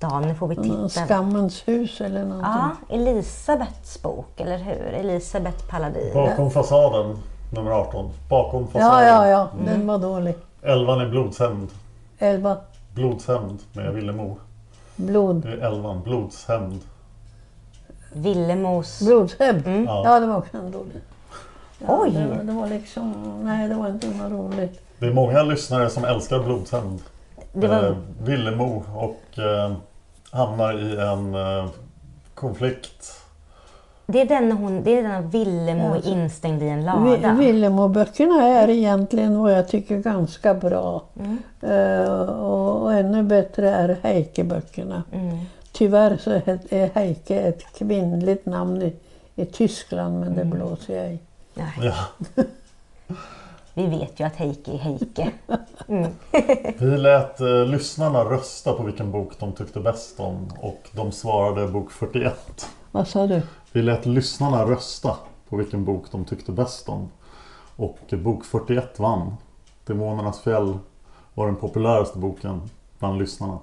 [0.00, 0.88] Ja, nu får vi titta.
[0.88, 2.50] Skammens hus eller någonting.
[2.52, 4.86] Ja, Elisabeths bok, eller hur?
[4.86, 6.14] Elisabeth Paladin.
[6.14, 7.16] Bakom fasaden,
[7.50, 8.10] nummer 18.
[8.28, 9.06] Bakom fasaden.
[9.06, 10.34] Ja, ja, ja, den var dålig.
[10.62, 11.68] 11 är blodshämnd.
[12.18, 12.56] 11
[12.94, 14.36] Blodshämnd med Villemo.
[14.96, 15.36] blod.
[15.36, 16.80] Det är 11, blodshämnd.
[18.14, 19.00] Villemos...
[19.00, 19.62] Blodshämnd.
[19.86, 20.02] Ja.
[20.04, 21.00] Ja, det var också en dålig.
[21.78, 22.10] Ja, Oj!
[22.10, 23.12] Det var, det var liksom,
[23.44, 24.80] nej det var inte något roligt.
[24.98, 27.00] Det är många lyssnare som älskar blodshämnd.
[27.52, 29.72] Det var- eh, Villemo och eh,
[30.30, 31.66] hamnar i en eh,
[32.34, 33.20] konflikt.
[34.06, 37.32] Det är den hon, det är den Villemo Alltså, instängd i en lada.
[37.38, 41.02] Villemo-böckerna är egentligen vad jag tycker ganska bra.
[41.62, 45.02] Eh, och, och ännu bättre är Heike-böckerna.
[45.74, 48.92] Tyvärr så är är Heike ett kvinnligt namn i,
[49.34, 51.18] i Tyskland, men det blåser jag i.
[51.54, 51.94] Nej, Ja.
[53.74, 55.32] vi vet ju att Heike är Heike.
[56.78, 61.68] Vi lät eh, lyssnarna rösta på vilken bok de tyckte bäst om och de svarade
[61.68, 62.68] bok 41.
[62.90, 63.42] Vad sa du?
[63.72, 65.16] Vi lät lyssnarna rösta
[65.48, 67.10] på vilken bok de tyckte bäst om.
[67.76, 69.36] Och bok 41 vann.
[69.86, 70.78] Demonernas fjäll
[71.34, 73.58] var den populäraste boken bland lyssnarna.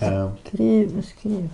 [0.00, 1.48] Eh, Skriv, skriv.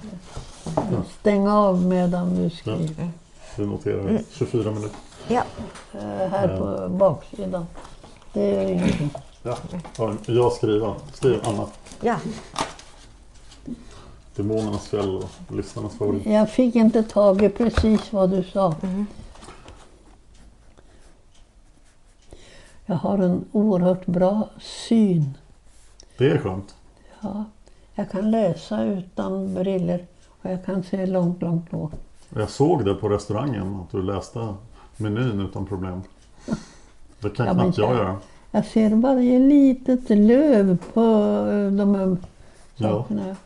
[1.21, 3.11] Stäng av medan du skriver.
[3.57, 4.97] vi noterar 24 minuter.
[5.29, 5.43] Ja,
[5.95, 7.67] Eh, här på baksidan.
[8.33, 9.11] Det gör ingenting.
[9.43, 9.57] Ja,
[9.99, 10.95] ja, jag skriver.
[11.13, 11.67] Skriv Anna.
[12.01, 12.17] ja.
[14.37, 16.27] Demonernas fjäll och lyssnarnas favorit.
[16.27, 18.75] Jag fick inte tag i precis vad du sa.
[22.87, 25.39] Jag har en oerhört bra syn.
[26.19, 26.75] Det är skönt.
[27.21, 27.45] Ja,
[27.95, 30.07] jag kan läsa utan briller
[30.43, 31.93] och jag kan se långt, långt bort.
[32.37, 34.55] Jag såg det på restaurangen att du läste
[34.97, 36.03] menyn utan problem.
[37.21, 38.17] Det kan Ja, knappt jag så- göra.
[38.51, 41.01] Jag ser varje litet löv på
[41.51, 42.17] eh, de här
[42.77, 42.89] Ja.
[42.89, 43.37] sakerna.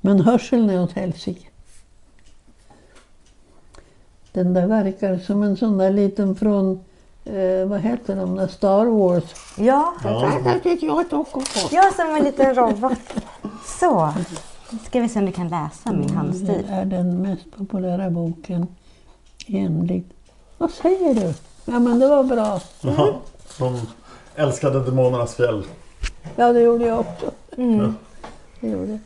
[0.00, 1.45] Men hörseln är åt helsike.
[4.36, 6.80] Den där verkar som en sån där liten från,
[7.24, 9.24] eh, vad heter de där, Star Wars.
[9.56, 10.32] Ja, Ja,
[11.72, 12.98] jag som en liten robot.
[13.80, 14.12] Så.
[14.70, 16.66] Nu ska vi se om du kan läsa min Det handstil.
[16.70, 18.66] är den mest populära boken
[19.46, 20.12] enligt...
[20.58, 21.34] Vad säger du?
[21.72, 22.60] Ja men det var bra.
[22.80, 23.14] ja,
[23.58, 23.80] de
[24.36, 25.62] älskade Demonernas fjäll.
[26.36, 27.30] Ja det gjorde jag också.
[28.60, 28.90] Det gjorde.
[28.90, 28.98] jag.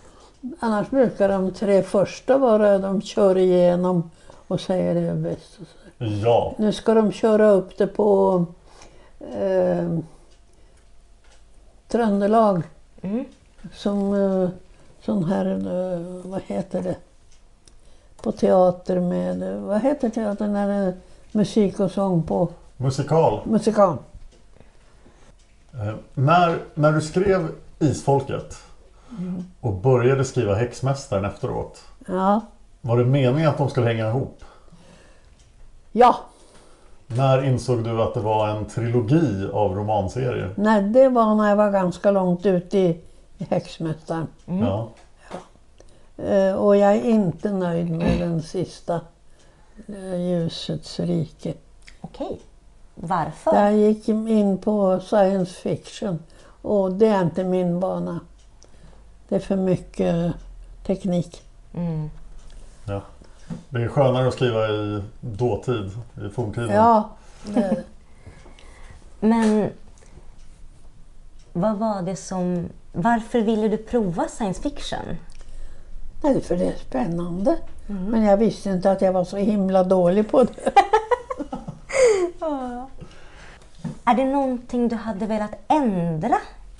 [0.61, 4.11] Annars brukar de tre första vara de kör igenom
[4.50, 5.58] och säger det är bäst.
[5.60, 6.04] och så.
[6.04, 8.44] Ja, Nu ska de köra upp det på
[9.20, 9.98] eh,
[11.88, 12.62] Tröndelag.
[13.74, 14.48] Som eh,
[15.04, 16.96] sån här, eh, vad heter det?
[18.22, 20.94] På teater med, eh, vad heter teatern när det är
[21.32, 22.48] musik och sång på?
[22.76, 23.40] musikal.
[23.44, 23.96] Musikal.
[25.74, 28.56] Eh, när, när du skrev Isfolket
[29.60, 31.82] och började skriva Häxmästaren efteråt.
[32.06, 32.40] Ja.
[32.81, 34.45] Var det meningen att de skulle hänga ihop?
[35.93, 36.16] Ja,
[37.07, 40.55] När insåg du att det var en trilogi av romanserier?
[40.57, 43.01] nej, det var när jag var ganska långt ute i,
[43.38, 44.27] i Häxmästaren.
[44.45, 44.88] Ja.
[46.25, 49.01] Eh, och jag är inte nöjd med den sista,
[49.88, 51.55] eh, Ljusets rike.
[52.01, 52.40] Okej.
[52.95, 53.53] Varför?
[53.53, 56.19] Där gick in på science fiction
[56.62, 58.21] och det är inte min bana.
[59.29, 60.33] Det är för mycket
[60.87, 61.43] teknik.
[62.85, 63.03] Ja.
[63.69, 65.90] Det är skönare att skriva i dåtid,
[66.27, 66.71] i forntiden.
[66.71, 67.11] Ja,
[67.45, 67.85] det,
[69.21, 69.71] Men
[71.53, 72.69] vad var det som...
[72.93, 75.16] Varför ville du prova science fiction?
[76.23, 77.57] nej, för det är spännande.
[77.87, 80.53] Men jag visste inte att jag var så himla dålig på det.
[84.05, 86.37] Är det någonting du hade velat ändra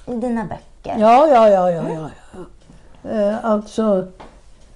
[0.07, 0.99] i dina böcker?
[0.99, 2.11] Ja, ja, ja, ja, ja.
[3.03, 3.11] ja.
[3.11, 4.09] Eh, alltså,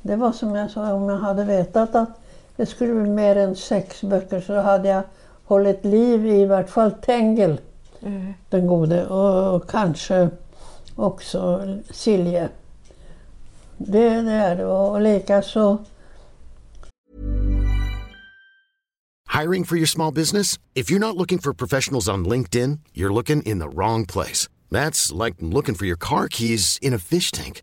[0.05, 2.09] det var som jag sa, om jag hade vetat att
[2.57, 5.03] det skulle bli mer än sex böcker så hade jag
[5.45, 7.61] hållit liv i vart fall Tengel,
[8.49, 10.29] den gode, och, och kanske
[10.97, 12.49] också Silje.
[13.77, 14.67] Det, det är det.
[14.67, 15.79] Och likaså
[19.43, 20.59] Hiring for your small business?
[20.75, 24.49] If you're not looking for professionals on LinkedIn, you're looking in the wrong place.
[24.71, 27.63] That's like looking for your car keys in a fish tank.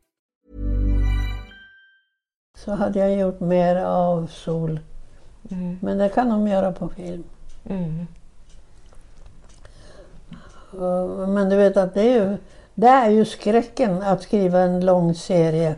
[2.65, 4.79] Så hade jag gjort mer av sol.
[5.79, 7.23] Men det kan de göra på film.
[10.71, 12.37] Och- Men du vet att det är, ju,
[12.75, 15.75] det är ju skräcken att skriva en lång serie.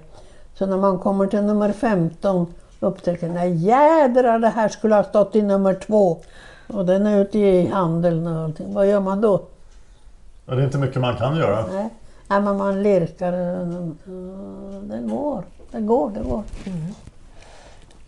[0.53, 5.35] Så när man kommer till nummer 15 upptäcker man jädrar det här skulle ha stått
[5.35, 6.17] i nummer två.
[6.67, 8.73] Och den är ute i handeln och allting.
[8.73, 9.41] Vad gör man då?
[10.45, 11.65] Ja, det är inte mycket man kan göra.
[11.71, 11.89] Nej,
[12.27, 13.31] nej men man lirkar.
[14.81, 15.43] Det går,
[15.73, 16.43] det går, det går.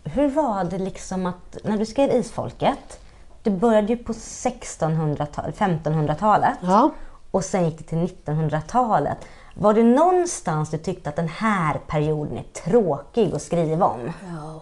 [0.04, 3.00] Hur var det liksom att när du skrev Isfolket,
[3.42, 6.90] du började ju på 1600-talet, 1500-talet Ja.
[7.30, 9.18] och sen gick det till 1900-talet.
[9.54, 14.12] Var det någonstans du tyckte att den här perioden är tråkig att skriva om?
[14.36, 14.60] Ja,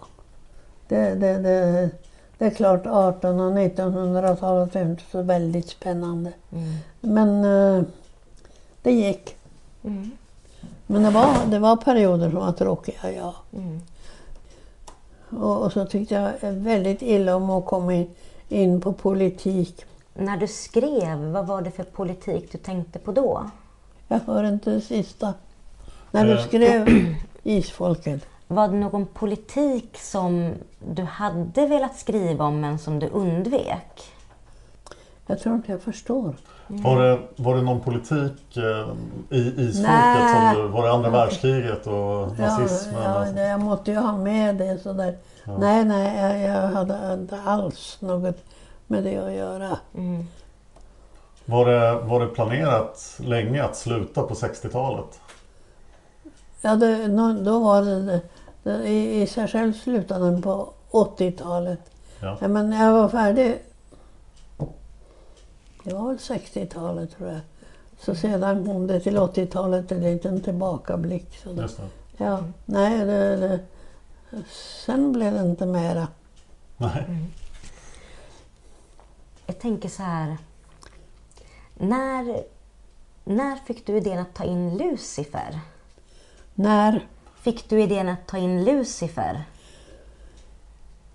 [0.87, 1.89] det, det, det,
[2.37, 6.31] det är klart 1800 och 1900-talet är inte så väldigt spännande.
[7.01, 7.83] Men eh,
[8.81, 9.35] det gick.
[10.87, 13.35] Men det var, det var perioder som var tråkiga, ja.
[15.29, 18.07] Och, och så tyckte jag väldigt illa om att komma in,
[18.49, 19.85] in på politik.
[20.13, 23.49] När du skrev, vad var det för politik du tänkte på då?
[24.07, 25.33] Jag hör inte det sista.
[26.11, 26.47] När du Eh.
[26.47, 26.87] skrev
[27.43, 28.25] Isfolket.
[28.47, 30.53] Var det någon politik som
[30.95, 34.03] du hade velat skriva om men som du undvek?
[35.27, 36.35] Jag tror inte jag förstår.
[36.67, 40.29] Var, det, var det någon politik eh, i isfolket?
[40.31, 43.03] Som du, var det andra världskriget och nazismen?
[43.03, 45.17] Ja, ja, jag måste ju ha med det sådär.
[45.59, 48.37] Nej, nej, jag, jag hade inte alls något
[48.87, 49.77] med det att göra.
[51.45, 55.19] Var, det, var det planerat länge att sluta på 60-talet?
[56.61, 57.07] Ja, det,
[57.43, 58.21] då var det, det,
[58.63, 61.79] det i, i sig själv slutade den på 80-talet.
[62.21, 62.37] Ja.
[62.41, 63.61] Ja, men jag var färdig,
[65.85, 67.39] det var väl 60-talet tror jag.
[67.99, 71.37] Så sedan kom det till 80-talet en liten tillbakablick.
[71.43, 71.69] Så det.
[72.17, 73.59] ja, nej, det, det,
[74.85, 76.07] sen blev det inte mera.
[76.77, 77.05] Nej.
[79.45, 80.37] Jag tänker så här.
[81.73, 82.43] När,
[83.23, 85.59] när fick du idén att ta in Lucifer?
[86.53, 87.07] När?
[87.35, 89.43] Fick du idén att ta in Lucifer?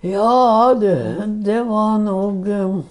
[0.01, 2.85] Ja, det, det var nog um,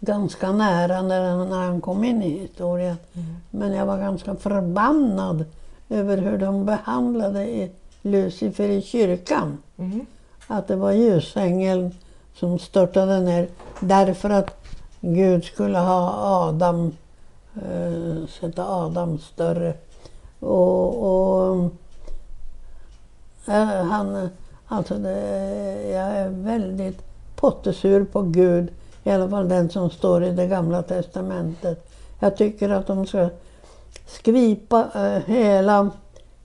[0.00, 2.96] ganska nära när, när han kom in i historien.
[3.50, 5.44] Men jag var ganska förbannad
[5.88, 7.68] över hur de behandlade
[8.02, 9.58] Lucifer i kyrkan.
[10.46, 11.94] Att det var ljusängeln
[12.34, 13.48] som störtade ner
[13.80, 14.56] därför att
[15.00, 16.14] Gud skulle ha
[16.48, 16.92] Adam,
[17.54, 19.74] eh, sätta Adam större.
[20.40, 21.70] Och, och
[23.50, 24.28] Eh, Han,
[24.66, 25.18] alltså det,
[25.90, 27.02] jag är väldigt
[27.36, 28.68] pottesur på Gud,
[29.04, 31.90] i alla fall den som står i det gamla testamentet.
[32.20, 33.28] Jag tycker att de ska
[34.06, 35.90] skripa eh, hela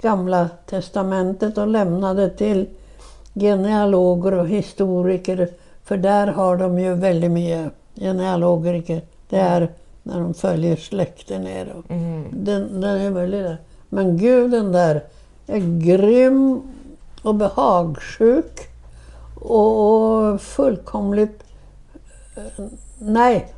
[0.02, 2.68] gamla testamentet och lämna det till
[3.34, 5.50] genealoger och historiker,
[5.84, 9.02] för där har de ju väldigt mycket genealoger.
[9.30, 9.70] Det är
[10.04, 11.74] när de följer släkten ner.
[11.78, 11.84] Och
[12.32, 13.58] den, den är väldigt där.
[13.90, 15.04] Men guden där
[15.48, 16.62] är grym
[17.22, 18.60] och behagsjuk
[19.42, 21.44] och fullkomligt...
[23.00, 23.54] Nej,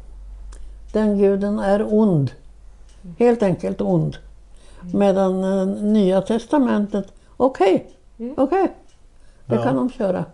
[0.94, 2.32] den guden är ond.
[3.20, 4.18] Helt enkelt ond.
[4.94, 7.92] Medan eh, Nya Testamentet, okej,
[8.38, 8.74] okej,
[9.46, 9.64] det Ja.
[9.64, 10.26] kan de köra.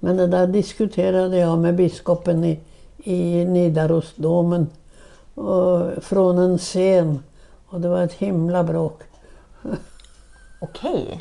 [0.00, 2.60] Men det där diskuterade jag med biskopen i,
[2.96, 4.66] i Nidarosdomen
[5.34, 7.22] och, från en scen.
[7.66, 9.02] Och det var ett himla bråk.
[10.60, 11.20] Okej.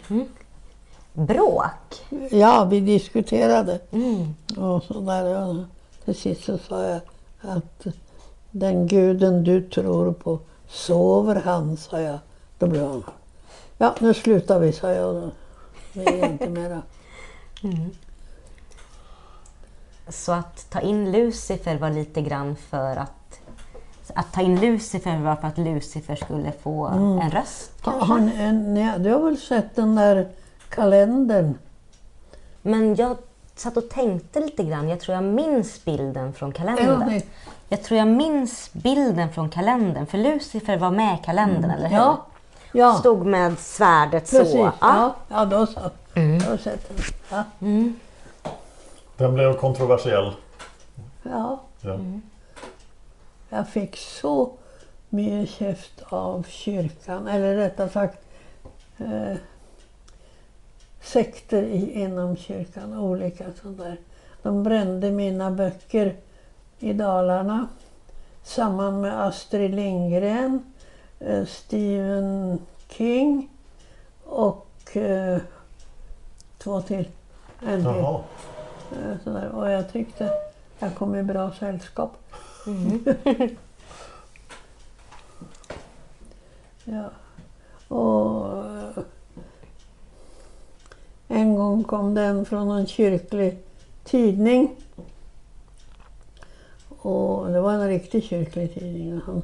[1.14, 2.06] Bråk?
[2.32, 3.80] Ja, vi diskuterade.
[4.58, 5.66] Och så där,
[6.06, 7.02] till sist så sa jag
[7.42, 7.88] att
[8.52, 12.20] den guden du tror på, sover han, sa jag.
[12.60, 13.04] Då blev han.
[13.78, 15.32] Ja, nu slutar vi, sa jag.
[15.94, 16.82] Det är inte mera.
[20.10, 23.12] Så att ta in Lucifer var lite grann för att...
[24.16, 28.06] Att ta in Lucifer var för att Lucifer skulle få en röst kanske?
[28.06, 28.20] Har
[28.52, 30.28] ni, du har väl sett den där
[30.72, 31.58] kalendern?
[32.62, 33.18] Men jag
[33.56, 34.90] satt och tänkte lite grann.
[34.90, 37.10] Jag tror jag minns bilden från Ja, kalendern.
[37.10, 37.26] det-
[37.70, 40.06] Jag tror jag minns bilden från kalendern.
[40.06, 41.98] För Lucifer var med i kalendern, eller hur?
[41.98, 42.26] Ja.
[42.74, 42.94] Ja.
[42.94, 44.58] Stod med svärdet Precis, så.
[44.58, 44.72] ja.
[44.82, 45.16] Ja.
[45.30, 45.80] ja, då så.
[46.14, 46.98] Jag har sett den.
[47.32, 47.44] Ja.
[49.18, 50.32] Den blev kontroversiell.
[51.24, 52.00] ja, Ja.
[53.50, 54.52] jag fick så
[55.10, 58.18] mycket käft av kyrkan, eller rättare sagt
[58.98, 59.38] eh,
[61.02, 63.98] sekter i, inom kyrkan, olika sånt där.
[64.42, 66.16] De brände mina böcker
[66.80, 67.68] i Dalarna
[68.44, 70.74] samman med Astrid Lindgren,
[71.20, 73.50] eh, Stephen King
[74.26, 75.42] och eh,
[76.58, 77.08] två till.
[77.66, 77.90] En till.
[77.90, 79.50] Eh, Sådär.
[79.50, 80.32] Och jag tyckte
[80.80, 82.18] jag kom i bra sällskap.
[86.86, 87.10] ja.
[87.96, 88.54] Och
[91.32, 93.58] en gång kom den från en kyrklig
[94.04, 94.76] tidning.
[96.90, 99.14] Och det var en riktig kyrklig tidning.
[99.14, 99.42] Och han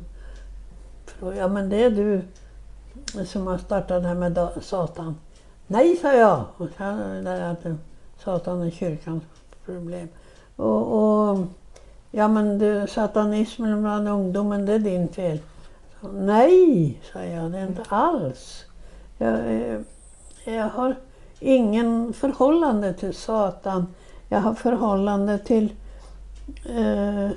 [1.05, 2.21] frågade, ja men det är du
[3.25, 5.15] som har startat det här med Satan.
[5.67, 6.43] Nej, sa jag.
[6.57, 7.65] Och så det där att
[8.23, 9.23] Satan är kyrkans
[9.65, 10.07] problem.
[10.55, 11.39] Och, och
[12.11, 15.39] ja men du, satanismen bland ungdomen, det är din fel.
[16.01, 18.65] Så, Nej, sa jag, det är inte alls.
[19.17, 19.79] Jag, eh,
[20.45, 20.95] jag har
[21.39, 23.93] ingen förhållande till Satan.
[24.29, 25.73] Jag har förhållande till,
[26.65, 27.29] eh,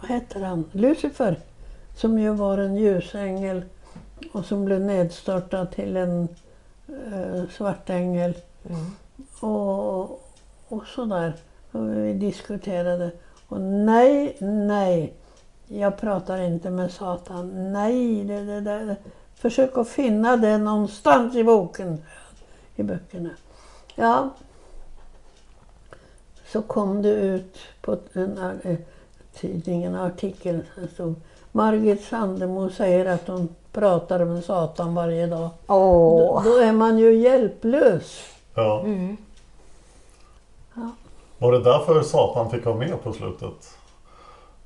[0.00, 1.38] vad heter han, Lucifer.
[1.96, 3.62] Som ju var en ljusängel
[4.32, 6.28] och som blev nedstörtad till en
[6.88, 8.34] eh, svartängel.
[9.40, 10.00] Och,
[10.68, 11.32] och sådär.
[11.72, 13.10] Och vi diskuterade.
[13.48, 15.14] Och nej, nej.
[15.66, 17.72] Jag pratar inte med Satan.
[17.72, 18.96] Nej, det, det, det.
[19.34, 22.02] försök att finna det någonstans i boken.
[22.78, 23.30] I böckerna.
[23.94, 24.30] Ja.
[26.46, 28.76] Så kom det ut på en, eh,
[29.32, 31.14] tidningen en artikel som stod
[31.52, 35.50] Margit Sandemo säger att hon pratar med Satan varje dag.
[35.66, 36.44] Åh.
[36.44, 38.20] Då, då är man ju hjälplös.
[38.54, 38.84] Ja.
[40.74, 40.90] Ja.
[41.38, 43.78] Var det därför Satan fick vara med på slutet?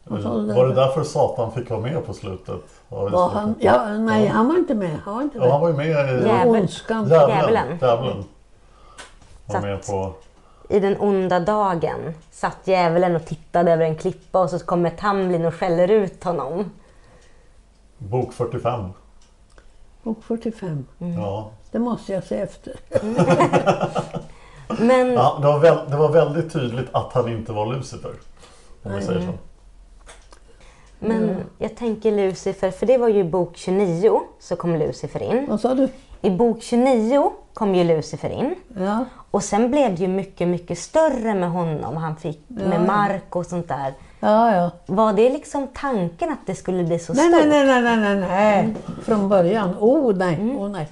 [0.04, 2.81] Var det därför Satan fick vara med på slutet?
[2.92, 4.98] Var han, ja, nej, han var inte med.
[5.04, 5.60] Han var inte Ja, han med.
[5.60, 5.86] var ju med
[6.22, 6.48] i Djävul.
[6.60, 7.08] Ondskan.
[7.08, 7.28] Djävulen.
[7.38, 7.78] Djävulen.
[7.80, 8.24] Djävulen.
[9.46, 10.12] Var med på...
[10.68, 15.44] I den onda dagen satt djävulen och tittade över en klippa och så kommer Tamlin
[15.44, 16.70] och skäller ut honom.
[17.98, 18.84] Bok 45.
[20.02, 20.86] Bok 45.
[20.98, 21.50] Ja.
[21.70, 22.76] Det måste jag se efter.
[24.78, 28.12] Men ja det, var väl, det var väldigt tydligt att han inte var Lucifer.
[28.82, 29.32] Om vi säger så.
[31.02, 35.46] Men jag tänker Lucifer, för det var ju i bok 29 så kom Lucifer in.
[35.48, 35.88] Vad sa du?
[36.22, 38.54] I bok 29 kom ju Lucifer in.
[38.78, 41.96] Ja, Och sen blev det ju mycket, mycket större med honom.
[41.96, 43.94] Han fick med mark och sånt där.
[44.20, 44.54] ja.
[44.54, 44.70] ja.
[44.86, 47.48] Var det liksom tanken att det skulle bli så Nej, stort?
[47.48, 48.74] nej, nej, nej, nej, nej, nej.
[49.02, 49.74] Från början.
[49.80, 50.88] Oh nej, oh nej.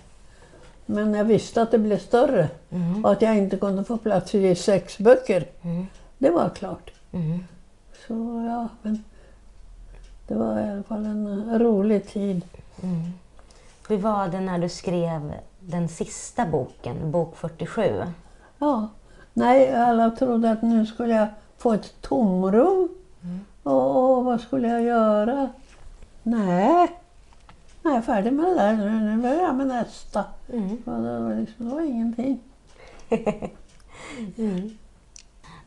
[0.87, 2.49] Men jag visste att det blev större
[3.05, 5.45] och att jag inte kunde få plats i sex böcker.
[6.19, 6.91] Det var klart.
[8.07, 9.05] Så ja, men
[10.31, 12.45] det var i alla fall en rolig tid.
[13.89, 18.03] Hur var det när du skrev den sista boken, bok 47?
[18.59, 18.89] Ja.
[19.33, 21.29] Nej, alla trodde att nu skulle jag
[21.59, 22.89] få ett tomrum.
[23.63, 25.49] Och, och vad skulle jag göra?
[26.23, 26.89] Nej,
[27.83, 28.77] jag är färdig med det där.
[28.77, 30.25] Nu, nu börjar jag med nästa.
[30.47, 32.41] Och det, var liksom, det var ingenting.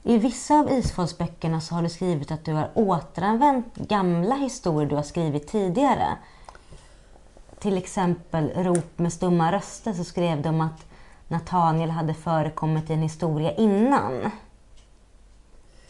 [0.05, 4.95] I vissa av Isfolksböckerna så har du skrivit att du har återanvänt gamla historier du
[4.95, 6.07] har skrivit tidigare.
[7.59, 10.85] Till exempel Rop med stumma röster så skrev de att
[11.27, 14.31] Nathaniel hade förekommit i en historia innan.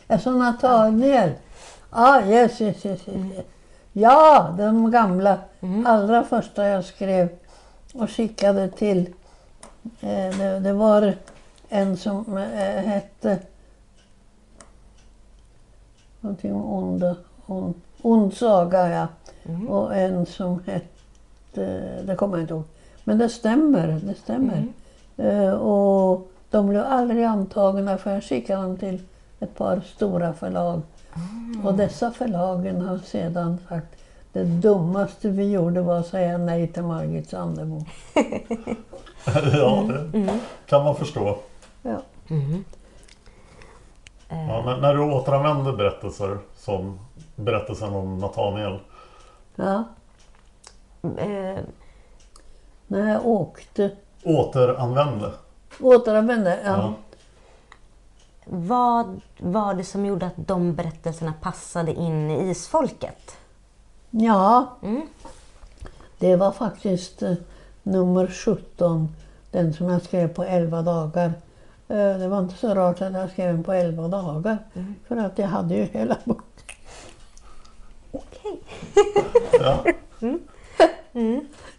[0.08, 1.32] Alltså Nathaniel.
[1.90, 3.46] Ah, yes, yes, yes, yes.
[3.94, 5.38] Ja, de gamla.
[5.86, 7.30] Allra första jag skrev
[7.94, 9.14] och skickade till.
[10.02, 11.14] Eh, det, det var
[11.70, 13.40] en som eh, hette
[16.24, 17.16] någonting om onda,
[17.46, 19.08] on, ond saga, ja.
[19.68, 22.64] Och en som hette, det kommer jag inte ihåg.
[23.04, 24.68] Men det stämmer, det stämmer.
[25.18, 29.02] Eh, och de blev aldrig antagna för jag skickade dem till
[29.40, 30.82] ett par stora förlag.
[31.64, 33.96] Och dessa förlagen har sedan sagt
[34.34, 37.86] det dummaste vi gjorde var att säga nej till Margit Sandemo.
[39.54, 41.38] ja, det kan man förstå.
[41.82, 42.02] Ja.
[44.48, 47.00] Ja, när, när du återanvänder berättelser som
[47.36, 48.80] berättelsen om Nathaniel.
[49.56, 49.84] ja.
[51.18, 51.60] Eh,
[52.88, 53.92] När jag åkte,
[54.24, 55.32] Återanvände.
[55.80, 56.72] återanvände, ja.
[56.78, 56.94] Ja.
[58.46, 63.38] vad var det som gjorde att de berättelserna passade in i Isfolket?
[64.10, 65.08] Ja, Mm.
[66.20, 67.34] det var faktiskt eh,
[67.84, 69.16] nummer 17,
[69.52, 71.34] den som jag skrev på 11 dagar.
[71.94, 74.58] Eh, Det var inte så rart att jag skrev den på 11 dagar,
[75.08, 76.44] för att jag hade ju hela boken.
[78.12, 78.62] Okej.
[79.60, 79.84] Ja.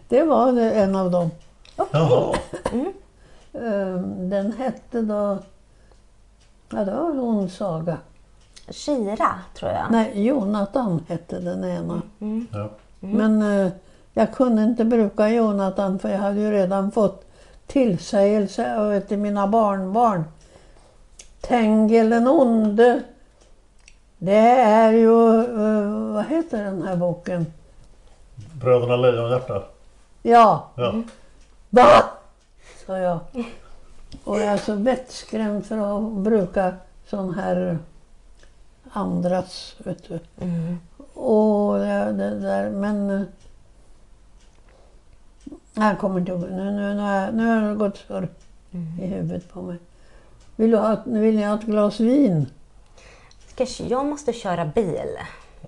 [0.09, 1.31] Det var det- en av dem.
[1.91, 2.37] Jaha.
[3.53, 5.39] Eh, Den hette då...
[6.71, 7.97] Ja, det var hon Saga.
[8.71, 9.85] Kira, tror jag.
[9.91, 12.03] Nej, Jonathan hette den ena.
[12.53, 12.69] Ja.
[13.01, 13.73] Men eh,
[14.13, 17.25] jag kunde inte bruka Jonathan för jag hade ju redan fått
[17.67, 20.25] tillsägelse av mina barnbarn.
[21.41, 23.03] Tengil den onde.
[24.19, 27.47] Det är ju, eh, vad heter den här boken?
[28.61, 29.63] Bröderna Lejonhjärta.
[30.23, 31.03] Ja, Ja.
[31.71, 32.05] va?
[32.87, 33.19] sa jag.
[34.25, 36.75] Och jag är så vettskrämd för att bruka
[37.07, 37.79] sån här
[38.93, 40.19] andras, vet du.
[41.21, 43.27] Och det, det där, men...
[45.75, 46.41] Jag kommer inte ihåg.
[46.41, 48.29] Nu, nu, nu, har jag- nu har det gått surr
[49.01, 49.77] i huvudet på mig.
[50.57, 52.47] Vill, du ha, vill ni ha ett glas vin?
[53.47, 55.09] Ska, jag måste köra bil.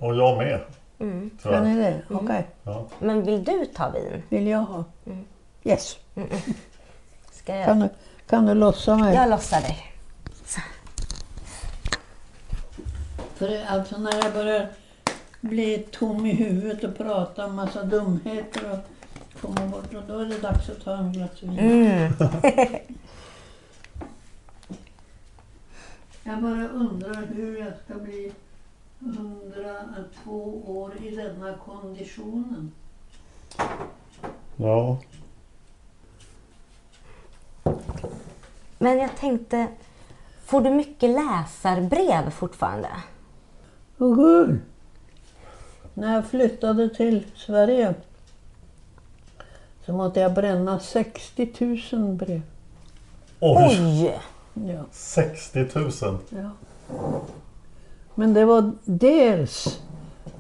[0.01, 0.61] Och jag med.
[0.99, 1.77] Ska ni Tyvärr.
[1.77, 2.03] det?
[2.15, 2.47] Okej.
[2.63, 2.87] Ja.
[2.99, 4.23] Men vill du ta vin?
[4.29, 4.85] Vill jag ha?
[5.65, 5.97] Yes.
[7.33, 7.65] Ska jag?
[7.67, 7.89] Kan du,
[8.29, 9.15] kan du lossa mig?
[9.15, 9.93] Jag lossar dig.
[13.35, 14.69] För det- alltså när jag börjar
[15.41, 18.79] bli tom i huvudet och prata en massa dumheter och
[19.47, 21.57] komma bort, och då är det dags att ta en glas vin.
[26.25, 28.33] jag bara undrar hur jag ska bli
[29.01, 32.73] 102 år i denna konditionen.
[34.57, 34.99] ja.
[38.79, 39.69] Men jag tänkte,
[40.45, 42.89] får du mycket läsarbrev fortfarande?
[43.99, 44.61] Åh gud!
[45.95, 47.95] När jag flyttade till Sverige
[49.87, 51.53] så måste jag bränna 60
[51.93, 52.43] 000 brev.
[53.41, 53.79] Oj!
[53.81, 54.21] Oj!
[54.55, 54.85] Ja.
[54.91, 55.91] 60 000.
[56.29, 56.51] Ja.
[58.15, 59.81] Men det var dels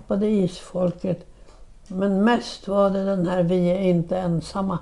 [0.06, 1.26] var det isfolket,
[1.88, 4.78] men mest var det den här Vi är inte ensamma.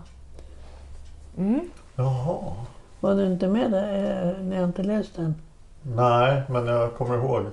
[1.96, 2.52] Jaha.
[3.00, 4.38] Var du inte med där?
[4.42, 5.34] Ni har inte läst den?
[5.82, 7.44] Nej, men jag kommer ihåg.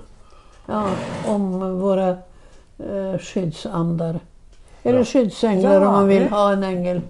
[0.66, 0.90] Ja,
[1.28, 2.10] om våra
[2.78, 4.20] eh, skyddsandar.
[4.84, 5.06] Eller Ja.
[5.06, 6.34] skyddsänglar Ja, om man vill mm.
[6.34, 7.02] ha en ängel.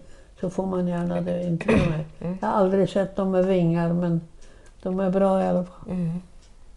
[0.41, 2.05] Så får man gärna det, inte mig.
[2.41, 4.21] Jag har aldrig sett dem med vingar men
[4.83, 5.97] de är bra i alla fall.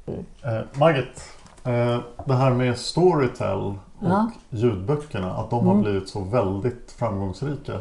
[0.06, 1.22] Eh, Margit,
[1.64, 4.30] eh, det här med Storytel och Ja.
[4.50, 7.72] ljudböckerna, att de har blivit så väldigt framgångsrika.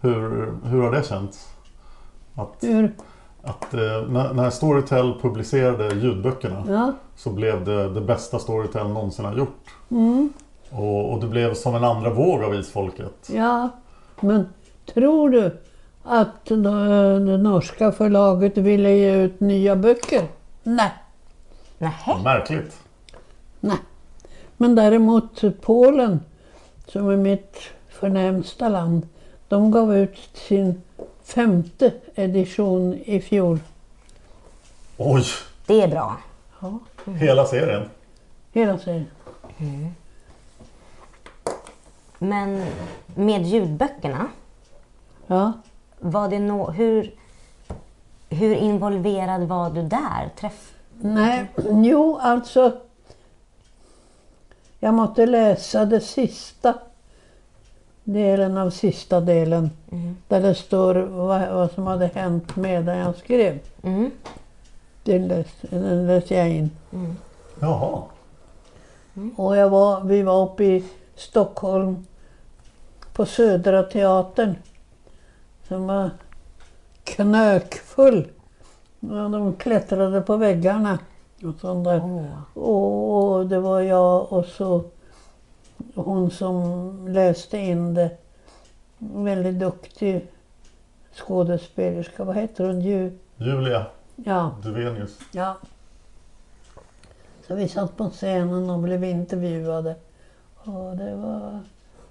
[0.00, 1.48] Hur, hur har det känts?
[2.34, 2.92] Att, Hur?
[3.42, 6.92] att eh, när, när Storytel publicerade ljudböckerna Ja.
[7.16, 9.64] så blev det det bästa Storytel någonsin har gjort.
[10.70, 13.30] Och, och det blev som en andra våg av isfolket.
[13.32, 13.70] Ja,
[14.20, 14.48] men
[14.86, 15.58] tror du
[16.02, 20.28] att det, norska förlaget ville ge ut nya böcker?
[20.62, 20.92] Nej.
[21.78, 22.18] Nähä?
[22.24, 22.78] Märkligt.
[23.60, 23.78] Nej.
[24.56, 26.20] Men däremot Polen,
[26.86, 27.56] som är mitt
[27.88, 29.08] förnämsta land,
[29.48, 30.82] de gav ut sin
[31.24, 33.58] femte edition i fjol.
[34.96, 35.24] Oj!
[35.66, 36.16] Det är bra.
[37.04, 37.82] Hela serien.
[38.52, 39.06] Hela serien.
[42.22, 42.66] Men
[43.14, 44.28] med ljudböckerna,
[45.26, 45.52] Ja.
[45.98, 47.14] var det no hur,
[48.28, 50.28] hur involverad var du där?
[50.40, 52.72] Träff Nej, jo alltså.
[54.78, 56.74] Jag måste läsa det sista
[58.04, 59.70] delen av sista delen.
[60.28, 63.58] Där det står vad, vad som hade hänt medan jag skrev.
[63.82, 64.10] Mm.
[65.04, 66.70] Den läste, den läste jag in.
[67.60, 68.02] Jaha.
[69.36, 70.84] Och jag var, vi var uppe i
[71.16, 72.06] Stockholm
[73.12, 74.54] på Södra Teatern.
[75.68, 76.10] Som var
[77.04, 78.28] knökfull.
[79.00, 80.98] De klättrade på väggarna
[81.42, 82.02] och sånt där.
[82.54, 84.84] Och, och det var jag och så
[85.94, 88.10] hon som läste in det.
[88.98, 90.26] En väldigt duktig
[91.14, 92.24] skådespelerska.
[92.24, 92.80] Vad heter hon?
[92.80, 95.18] Ju, Julia ja, Duvenius.
[95.32, 95.56] ja.
[97.46, 99.94] Så vi satt på scenen och blev intervjuade.
[100.56, 101.60] Och det, var,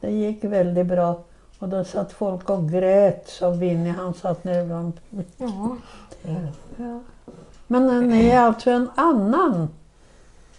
[0.01, 1.19] det gick väldigt bra.
[1.59, 3.89] Och då satt folk och grät, sa Winnie.
[3.97, 4.93] Han satt nere bland...
[5.37, 5.75] Ja.
[6.77, 6.99] Ja.
[7.67, 9.69] Men eh, ni är alltså en annan.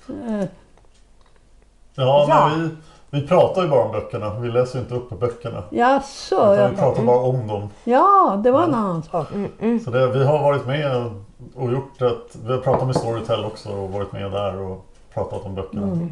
[0.09, 0.45] Eh,
[1.95, 2.51] Ja, Ja.
[2.57, 2.69] men
[3.11, 4.35] vi, vi pratar ju bara om böckerna.
[4.41, 5.63] Vi läser inte upp böckerna.
[5.71, 6.37] Jaså?
[6.55, 7.69] Utan vi Ja, pratar bara om dem.
[7.85, 9.29] ja, det var en annan sak.
[9.85, 11.11] Så det, vi har varit med
[11.55, 12.37] och gjort ett...
[12.47, 16.09] Vi har pratat med Storytel också och varit med där och pratat om böckerna.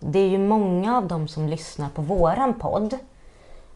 [0.00, 2.98] Det är ju många av dem som lyssnar på våran podd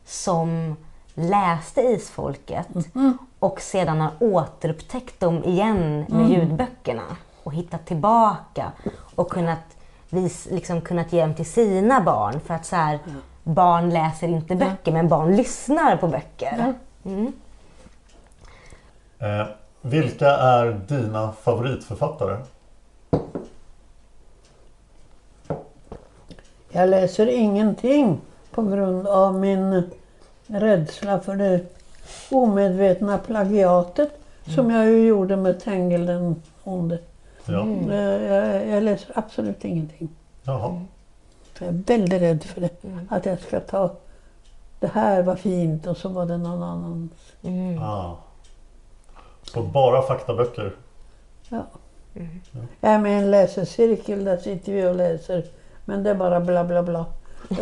[0.05, 0.77] som
[1.15, 2.69] läste Isfolket
[3.39, 8.73] och sedan har återupptäckt dem igen med ljudböckerna och hittat tillbaka
[9.15, 9.77] och kunnat,
[10.11, 12.99] vis, liksom kunnat ge dem till sina barn för att så här,
[13.43, 16.75] barn läser inte böcker men barn lyssnar på böcker.
[19.19, 19.47] Eh,
[19.81, 22.37] vilka är dina favoritförfattare?
[26.75, 28.21] Jag läser ingenting
[28.51, 29.83] på grund av min
[30.47, 31.61] rädsla för det
[32.31, 34.11] omedvetna plagiatet
[34.55, 36.99] som jag ju gjorde med Tengil den onde.
[37.47, 37.67] Ja.
[37.91, 40.09] Eh, Jag, jag läser absolut ingenting.
[40.43, 40.85] Jaha.
[41.59, 42.71] Jag är väldigt rädd för det.
[43.09, 43.95] Att jag ska ta
[44.81, 47.11] det här var fint och så var det någon annans.
[47.81, 48.15] Ah.
[49.43, 50.73] Så bara faktaböcker?
[51.49, 51.67] Ja.
[52.81, 55.45] Jag är med i en läsecirkel, där sitter vi och läser.
[55.85, 57.07] Men det är bara bla bla bla.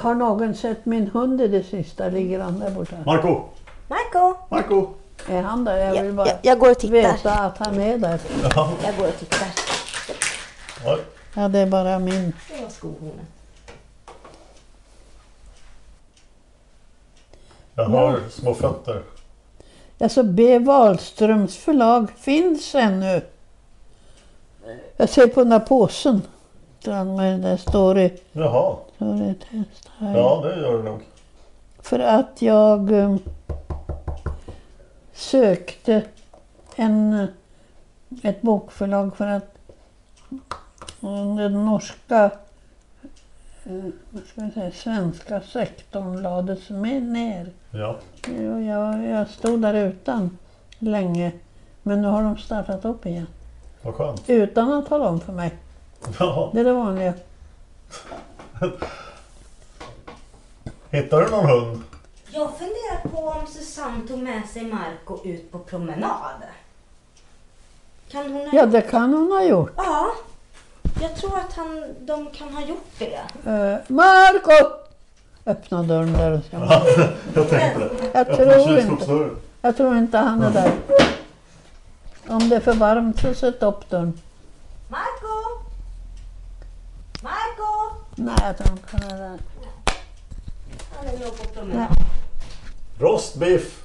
[0.00, 2.08] Har någon sett min hund i det sista?
[2.08, 2.96] Ligger han där borta?
[3.06, 3.40] Marco!
[3.88, 4.88] Marco, Marco!
[5.28, 5.94] Är han där?
[5.94, 6.92] Jag vill bara jag, jag går och tittar.
[6.92, 8.20] veta att han är där.
[8.84, 9.48] Jag går och tittar.
[10.86, 10.98] Oj.
[11.34, 12.32] Ja, det är bara min.
[12.48, 13.26] Det var skohornen.
[17.74, 19.02] Jag har små fötter.
[19.98, 20.58] Alltså B.
[20.58, 23.22] Wahlströms förlag finns ännu.
[24.96, 26.22] Jag ser på den där påsen.
[26.86, 28.76] Men det står det, Jaha.
[28.96, 30.16] står test här.
[30.16, 31.00] Ja, det gör det nog.
[31.78, 33.16] För att jag eh,
[35.12, 36.02] sökte
[36.76, 37.26] en,
[38.22, 39.58] ett bokförlag för att
[41.02, 42.30] eh, den norska
[43.64, 47.52] eh, vad ska jag säga, svenska sektorn lades med ner.
[47.70, 47.96] Ja.
[48.38, 50.38] Jag, jag, jag stod där utan
[50.78, 51.32] länge.
[51.82, 53.26] Men nu har de startat upp igen.
[53.86, 54.22] Vad skönt.
[54.30, 55.54] Utan att tala om för mig.
[56.18, 56.50] Ja.
[56.54, 57.14] Det är det vanliga.
[60.90, 61.82] Hittar du någon hund?
[62.30, 66.42] Jag funderar på om Susanne tog med sig Marco ut på promenad.
[68.10, 69.72] Kan hon ha Ja, det kan hon ha gjort.
[69.76, 70.06] Ja,
[71.00, 73.20] jag tror att han, de kan ha gjort det.
[73.50, 74.70] Uh, Marco!
[75.46, 76.56] Öppna dörren där och se.
[77.34, 77.90] Jag tänkte det.
[78.12, 78.80] Jag Öppna tror inte.
[78.80, 79.36] kylskåpsdörren.
[79.62, 80.72] Jag tror inte han är där.
[82.28, 84.20] Om det är för varmt så sätt upp dörren.
[84.88, 85.62] Marco!
[87.22, 87.94] Marco!
[88.14, 89.38] Nej, jag tror inte han är där.
[90.96, 91.76] Han är nog promenad.
[91.76, 92.06] Nej.
[92.98, 93.82] Rostbiff!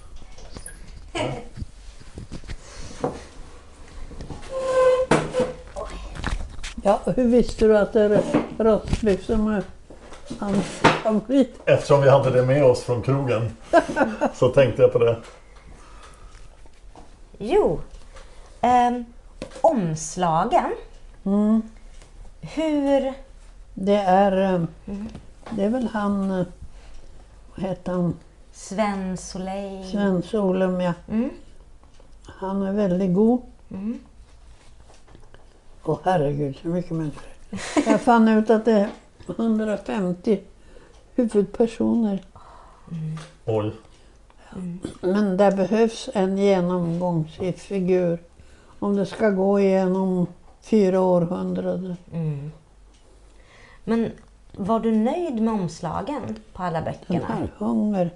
[6.83, 8.23] Ja, hur visste du att det är
[8.57, 9.63] rostbiff som är
[10.39, 10.65] hans
[11.03, 11.59] favorit?
[11.65, 13.57] Eftersom vi hade det med oss från krogen
[14.33, 15.17] så tänkte jag på det.
[17.37, 17.79] Jo,
[18.61, 19.05] ehm,
[19.61, 20.71] omslagen.
[22.41, 23.13] Hur...
[23.73, 24.63] Det är, eh,
[25.49, 26.45] det är väl han, eh,
[27.55, 28.17] vad heter han,
[28.51, 29.91] Sven Soleil.
[29.91, 30.93] Sven Solum ja.
[31.09, 31.29] Mm.
[32.25, 33.41] Han är väldigt god.
[35.83, 37.23] Åh herregud, så mycket människor.
[37.85, 38.89] Jag fann ut att det är
[39.27, 40.41] 150
[41.15, 42.23] huvudpersoner.
[43.45, 43.71] Oj.
[45.01, 48.19] Men det behövs en genomgångsfigur
[48.81, 50.27] om det ska gå igenom
[50.61, 51.95] fyra århundraden.
[53.83, 54.11] Men
[54.57, 57.25] var du nöjd med omslagen på alla Den böckerna?
[57.27, 58.11] här hunger.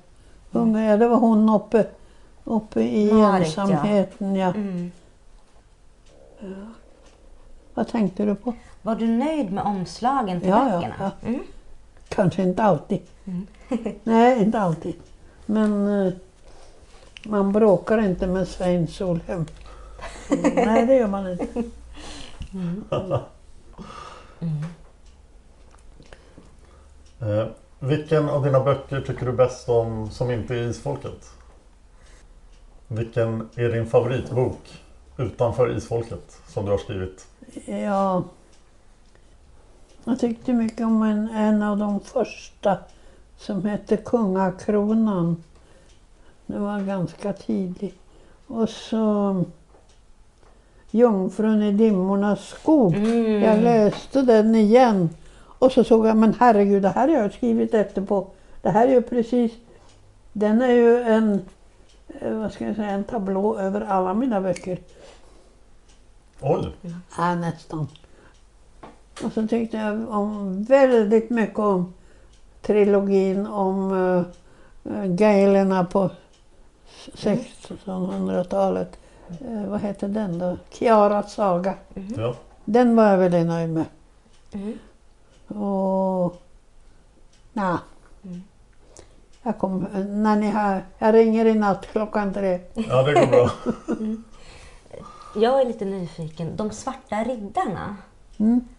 [0.52, 1.88] hunger ja, det var hon uppe,
[2.44, 3.62] uppe i Marit, ja.
[3.64, 4.36] ensamheten.
[4.36, 4.54] Ja.
[4.54, 4.92] Mm.
[7.74, 8.54] Vad tänkte du på?
[8.82, 10.96] Var du nöjd med omslagen till Ja, ja, böckerna?
[11.00, 11.28] ja.
[11.30, 11.40] Mm.
[12.10, 13.02] Kanske inte alltid.
[14.04, 14.96] Nej, inte alltid.
[15.46, 16.14] Men eh,
[17.26, 19.46] man bråkar inte med Svein Solhem.
[20.56, 21.64] Nej, det gör man inte.
[27.22, 27.48] Eh,
[27.80, 31.32] vilken av dina böcker tycker du bäst om som inte är Isfolket?
[32.88, 34.82] Vilken är din favoritbok
[35.18, 37.28] utanför Isfolket som du har skrivit?
[37.66, 38.24] Ja,
[40.04, 42.78] jag tyckte mycket om en, en av de första
[43.38, 45.44] som hette Kungakronan.
[46.46, 47.94] Den var ganska tidig.
[48.48, 49.44] Och så
[50.96, 52.96] Jungfrun i dimmornas skog.
[53.42, 55.10] Jag läste den igen.
[55.60, 58.28] Och så såg jag, men herregud, det här har jag skrivit efterpå.
[58.62, 59.52] Det här är ju precis,
[60.34, 61.42] den är ju en,
[62.20, 64.80] eh, vad ska jag säga, en tablå över alla mina böcker.
[66.42, 66.72] Oj!
[67.18, 67.88] Ja, nästan.
[69.24, 71.94] Och så tyckte jag om väldigt mycket om
[72.62, 74.26] trilogin om uh,
[75.06, 76.10] gaelerna på
[77.14, 78.98] 1600-talet.
[79.30, 80.58] Eh, vad heter den då?
[80.70, 81.74] Kiaras saga.
[82.18, 82.36] Ja.
[82.66, 83.86] Den var jag väldigt nöjd med.
[85.48, 86.42] Och...
[87.54, 87.78] Nej.
[89.44, 92.60] Jag, kom, när ni har, jag ringer i natt klockan tre.
[92.74, 93.50] Ja, det går bra.
[95.36, 96.56] Jag är lite nyfiken.
[96.56, 97.96] De svarta riddarna.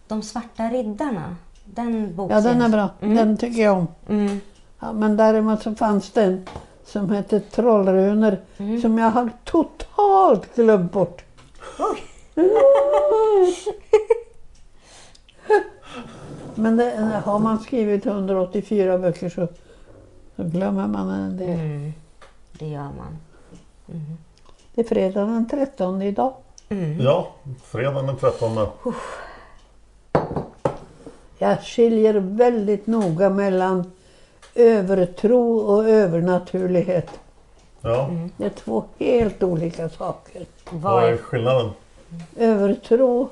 [0.07, 1.35] De svarta riddarna.
[1.65, 2.35] Den boken.
[2.35, 2.89] Ja, den är bra.
[2.99, 3.87] Den tycker jag om.
[4.09, 4.39] Mm.
[4.79, 6.45] Ja, men däremot så fanns det en
[6.87, 8.37] som hette Trollrunor
[8.81, 11.23] som jag har totalt glömt bort.
[16.55, 19.47] Men det, har man skrivit 184 böcker så,
[20.35, 21.59] så glömmer man en del.
[21.59, 21.93] Mm.
[22.59, 23.17] Det gör man.
[24.75, 26.33] Det är fredag den 13 idag.
[26.99, 27.27] Ja,
[27.63, 28.67] fredagen den 13.
[31.37, 33.91] Jag skiljer väldigt noga mellan
[34.57, 37.09] övertro och övernaturlighet.
[37.81, 40.45] Ja, Det är två helt olika saker.
[40.71, 41.69] vad är skillnaden?
[42.37, 43.29] Övertro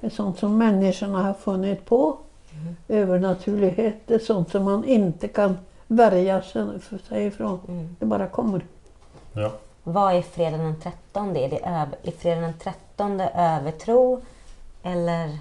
[0.00, 2.16] är sånt som människorna har funnit på.
[2.88, 7.96] Övernaturlighet är sånt som man inte kan värja sig för sig ifrån.
[7.98, 8.60] Det bara kommer.
[9.32, 9.50] Ja.
[9.82, 11.36] Vad är fredagen den 13?
[11.36, 14.20] Är det över, är fredagen den 13 övertro?
[14.82, 15.38] Eller?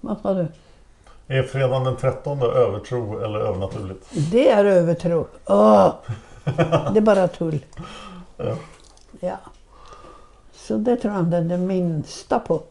[0.00, 0.46] Vad sa du?
[1.32, 4.06] Är fredagen den 13 övertro eller övernaturligt?
[4.30, 5.26] Det är övertro.
[5.46, 5.94] Åh!
[6.92, 7.64] Det är bara tull.
[8.36, 8.56] Ja.
[9.20, 9.36] Ja.
[10.52, 12.62] Så det tror jag inte är det minsta på.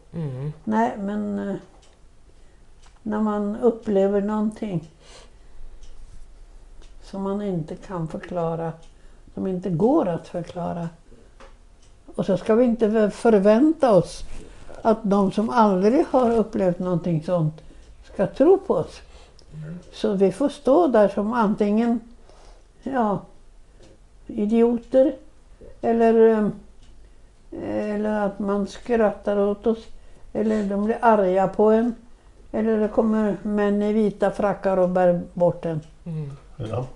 [0.64, 1.56] Nej, men eh,
[3.02, 4.92] när man upplever någonting
[7.04, 8.72] som man inte kan förklara,
[9.34, 10.90] som inte går att förklara.
[12.16, 14.24] Och så ska vi inte förvänta oss
[14.82, 17.62] att de som aldrig har upplevt någonting sånt
[18.14, 19.02] ska tro på oss.
[19.94, 22.00] Så vi får stå där som antingen
[22.84, 23.22] ja,
[24.28, 25.16] idioter
[25.82, 26.50] eller, eh,
[27.96, 29.88] eller att man skrattar åt oss
[30.34, 31.96] eller de blir arga på en.
[32.52, 35.82] Eller det kommer män i vita frackar och bär bort en.
[36.58, 36.88] Ja.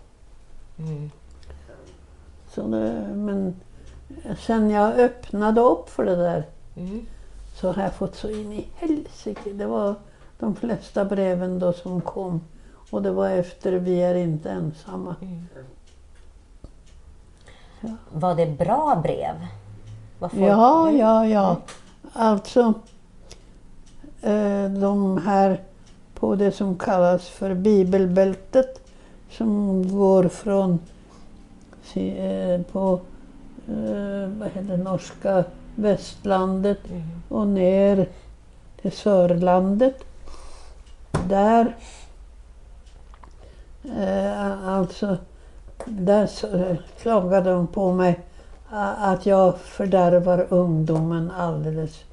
[2.49, 3.55] Så det, men
[4.39, 6.43] sen jag öppnade upp för det där
[7.55, 9.53] så har jag fått så in i helsike.
[9.53, 9.95] Det var
[10.39, 12.41] de flesta breven då som kom.
[12.89, 15.15] Och det var efter Vi är inte ensamma.
[18.11, 19.35] Var det bra brev?
[20.19, 21.57] Var folk- Ja, ja, ja.
[22.13, 22.73] Alltså
[24.21, 25.61] eh, de här
[26.19, 28.87] på det som kallas för bibelbältet
[29.31, 30.79] som går från
[31.93, 32.99] eh, på
[33.67, 35.43] eh, vad heter norska
[35.75, 36.79] västlandet
[37.29, 38.07] och ner
[38.81, 40.03] till Sörlandet.
[41.27, 41.75] Där
[43.83, 45.17] eh, alltså
[45.85, 48.19] där så- klagade de på mig
[48.97, 52.03] att jag fördärvar ungdomen alldeles.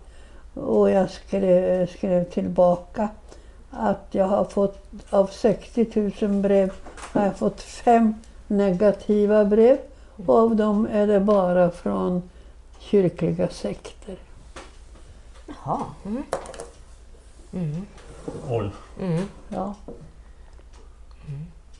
[0.55, 3.09] Och jag skrev, skrev tillbaka
[3.71, 4.79] att jag har fått
[5.11, 6.73] av 60 000 brev
[7.13, 8.15] har jag fått fem
[8.47, 9.79] negativa brev
[10.27, 12.23] och av dem är det bara från
[12.79, 14.17] kyrkliga sekter.
[15.47, 15.81] Jaha.
[17.53, 17.87] Mm.
[19.01, 19.27] Oj.
[19.49, 19.75] Ja.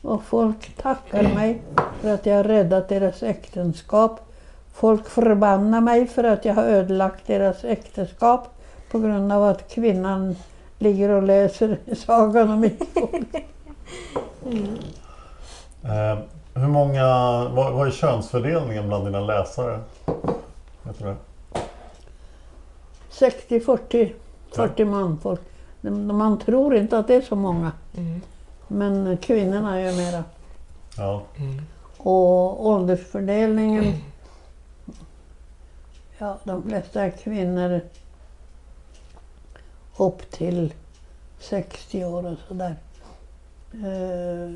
[0.01, 1.61] Och folk tackar mig
[2.01, 4.19] för att jag har räddat deras äktenskap.
[4.73, 8.49] Folk förbannar mig för att jag har ödelagt deras äktenskap
[8.91, 10.35] på grund av att kvinnan
[10.79, 13.41] ligger och läser Sagan om Isolde.
[15.83, 16.17] Eh,
[16.53, 17.03] hur många,
[17.49, 19.79] vad, vad är könsfördelningen bland dina läsare?
[20.83, 21.15] Vet du det?
[23.09, 24.13] 60, 40,
[24.51, 25.41] 40 manfolk.
[25.91, 27.71] Man tror inte att det är så många.
[28.67, 30.23] Men kvinnorna är ju mera.
[30.97, 31.23] Ja.
[31.97, 33.93] Och åldersfördelningen.
[36.17, 37.81] Ja, de flesta är kvinnor
[39.97, 40.73] upp till
[41.39, 42.75] 60 år och sådär.
[43.73, 44.55] Uh,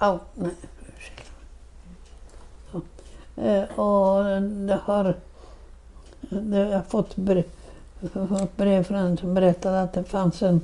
[0.00, 0.50] oh, nej,
[0.96, 1.30] ursäkta.
[2.72, 2.80] Så.
[3.40, 5.14] Eh, och det har...
[6.28, 7.44] Det, har fått brev,
[8.08, 10.60] fått brev från en som berättade att det fanns en...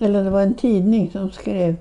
[0.00, 1.76] Eller det var en tidning som skrev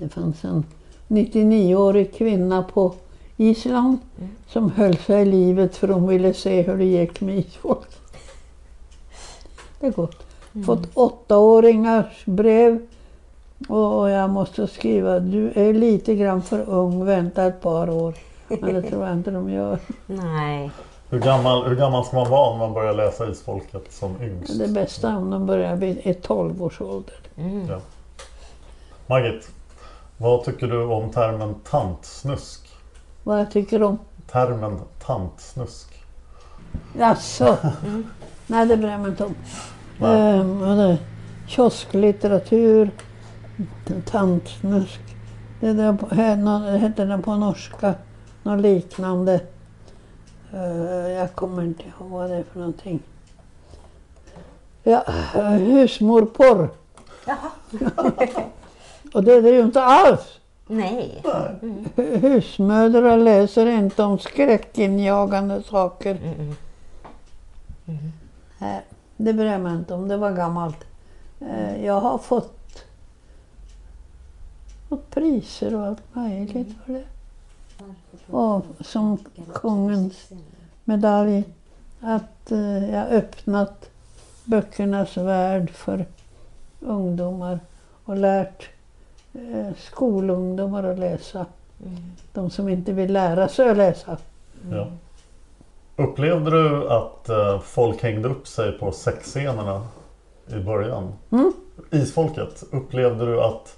[0.00, 0.64] det fanns en
[1.08, 2.94] 99-årig kvinna på
[3.36, 3.98] Island
[4.48, 7.88] som höll sig i livet för hon ville se hur det gick med isfolk.
[9.80, 10.26] Det är gott.
[10.66, 12.86] Fått åttaåringars brev
[13.68, 18.14] och jag måste skriva du är lite grann för ung, vänta ett par år.
[18.48, 19.78] Men det tror jag inte de gör.
[20.06, 20.70] Nej.
[21.10, 24.58] Hur, gammal, hur gammal ska man vara när man börjar läsa Isfolket som yngst?
[24.58, 27.14] Det bästa är om de börjar vid i 12 års ålder.
[27.68, 27.80] Ja.
[29.06, 29.50] Margit,
[30.18, 32.60] vad tycker du om termen tantsnusk?
[33.24, 33.98] Vad jag tycker om.
[34.32, 35.88] Termen tantsnusk.
[36.98, 37.56] Jaså?
[38.46, 39.34] Nej, det bryr jag mig inte om.
[40.06, 40.98] Ehm, det,
[41.48, 42.90] kiosklitteratur,
[44.04, 45.00] tantsnusk.
[45.60, 47.94] Det där på- he- nå- hette den på norska.
[48.42, 49.40] Något liknande.
[50.54, 53.00] Eh, jag kommer inte ihåg vad det är för någonting.
[54.82, 56.68] Ja, eh, husmorporr.
[59.14, 60.38] Och det är det ju inte alls.
[60.66, 61.22] Nej.
[61.96, 66.18] Husmödrar läser inte om skräckinjagande saker.
[68.58, 68.82] Nej,
[69.16, 70.08] det bryr jag mig inte om.
[70.08, 70.84] Det var gammalt.
[71.40, 72.84] Eh, Jag har fått,
[74.88, 77.04] fått priser och allt möjligt för det.
[78.30, 79.18] Och som
[79.54, 80.28] kungens
[80.84, 81.44] medalj.
[82.00, 83.90] Att eh, jag öppnat
[84.44, 86.06] böckernas värld för
[86.80, 87.60] ungdomar
[88.04, 88.68] och lärt
[89.32, 91.46] eh, skolungdomar att läsa.
[92.32, 94.16] De som inte vill lära sig att läsa.
[94.70, 94.86] Ja.
[95.96, 99.86] Upplevde du att eh, folk hängde upp sig på sexscenerna
[100.46, 101.12] i början?
[101.30, 101.52] Mm.
[101.90, 103.76] Isfolket, upplevde du att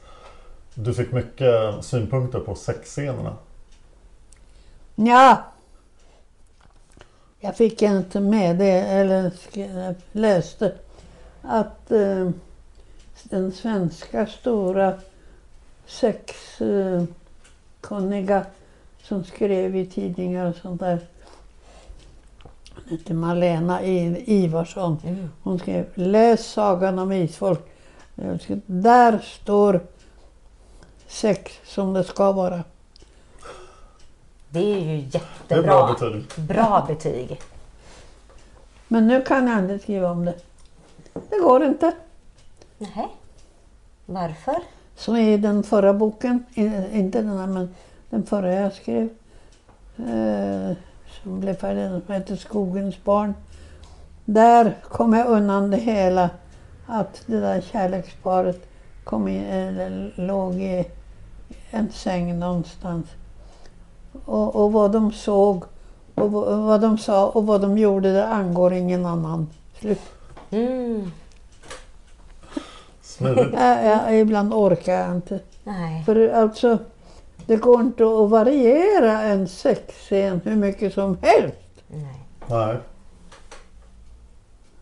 [0.75, 3.37] du fick mycket synpunkter på sexscenerna?
[5.07, 5.45] Ja.
[7.41, 9.33] Jag fick inte med det, eller
[10.13, 10.73] läste
[11.43, 12.31] att eh,
[13.23, 14.95] den svenska stora
[15.87, 18.43] sexkunniga eh,
[19.03, 20.99] som skrev i tidningar och sånt där.
[22.75, 25.29] Hon hette Malena Ivarsson.
[25.43, 27.61] Hon skrev Läs Sagan om Isfolk.
[28.67, 29.81] Där står
[31.09, 32.65] sex som det ska vara.
[34.53, 35.03] Det är ju
[35.49, 36.11] Det är bra jättebra.
[36.11, 36.47] betyg.
[36.47, 37.41] Bra betyg.
[38.89, 40.35] Men nu kan jag inte skriva om det.
[41.31, 41.93] Det går inte.
[42.79, 43.09] Nej.
[44.07, 44.57] Varför?
[44.97, 46.45] Som i den förra boken,
[46.93, 47.75] inte den här men
[48.11, 49.09] den förra jag skrev.
[49.97, 50.77] Eh,
[51.23, 53.35] som blev färdig, den som heter Skogens barn.
[54.25, 56.31] Där kom jag undan det hela.
[56.87, 58.69] Att det där kärleksparet
[59.05, 60.85] kom in, eller låg i
[61.71, 63.07] en säng någonstans.
[64.25, 65.65] Och, och vad de såg
[66.15, 69.49] och vad, de sa och vad de gjorde det angår ingen annan.
[69.81, 70.01] Slut.
[70.51, 71.11] Mm.
[73.19, 75.41] Jag, jag, ibland orkar jag inte.
[75.65, 76.05] Nej.
[76.05, 76.79] För alltså,
[77.47, 81.57] det går inte att variera en sexscen hur mycket som helst.
[81.89, 82.21] Nej.
[82.47, 82.77] Nej.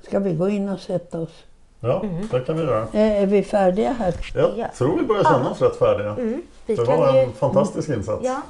[0.02, 1.44] Ska vi gå in och sätta oss?
[1.80, 2.86] Ja, det kan vi göra.
[2.92, 4.14] Är, är vi färdiga här?
[4.34, 4.66] Jag Ja.
[4.78, 6.16] tror vi börjar känna oss rätt färdiga.
[6.70, 7.18] Vi Det var ju...
[7.20, 8.24] en fantastisk insats.
[8.24, 8.42] Ja.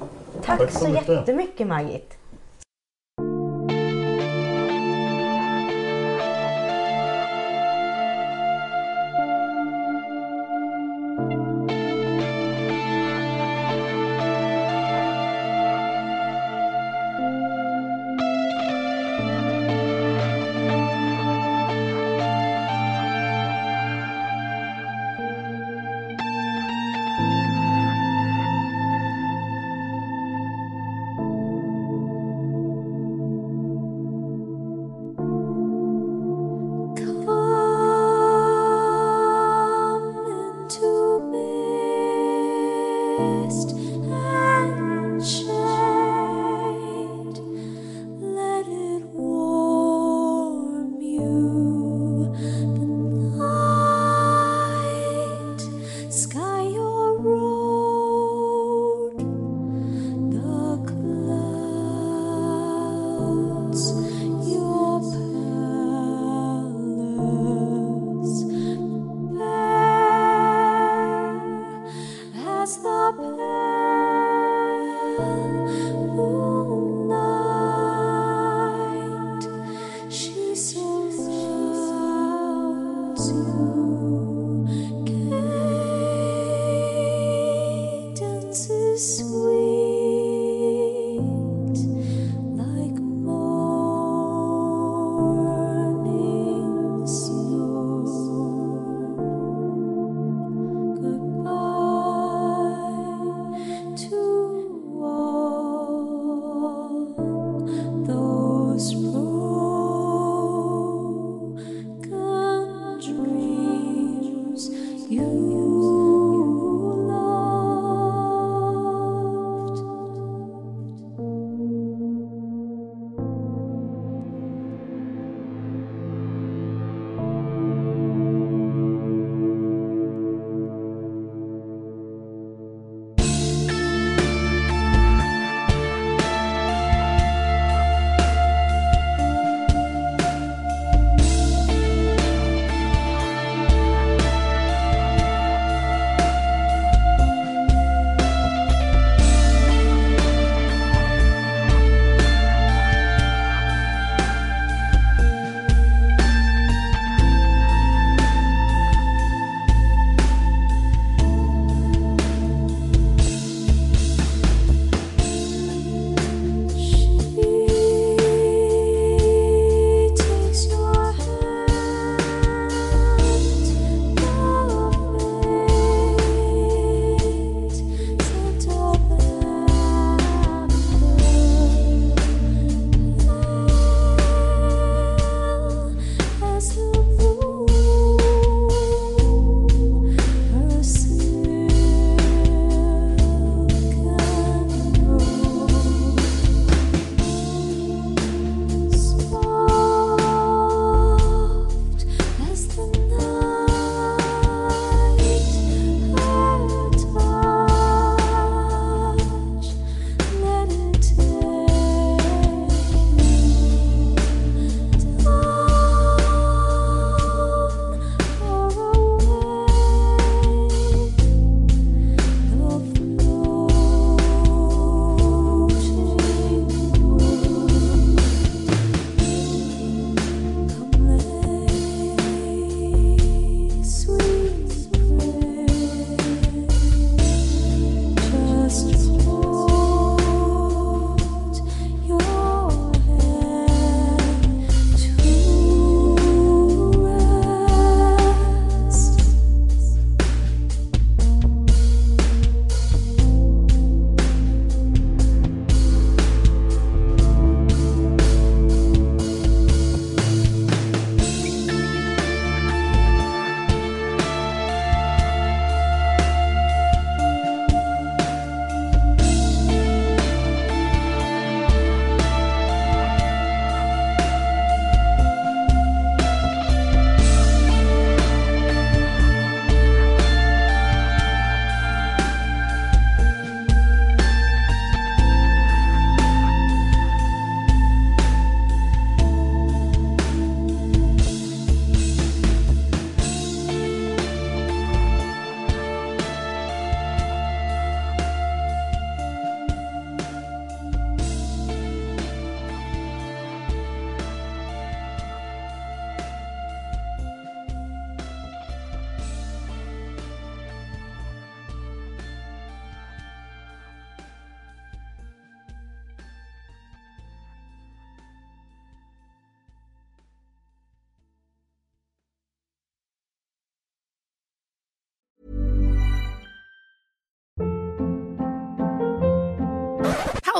[0.44, 1.08] Tack, Tack så så mycket.
[1.08, 2.14] jättemycket Margit.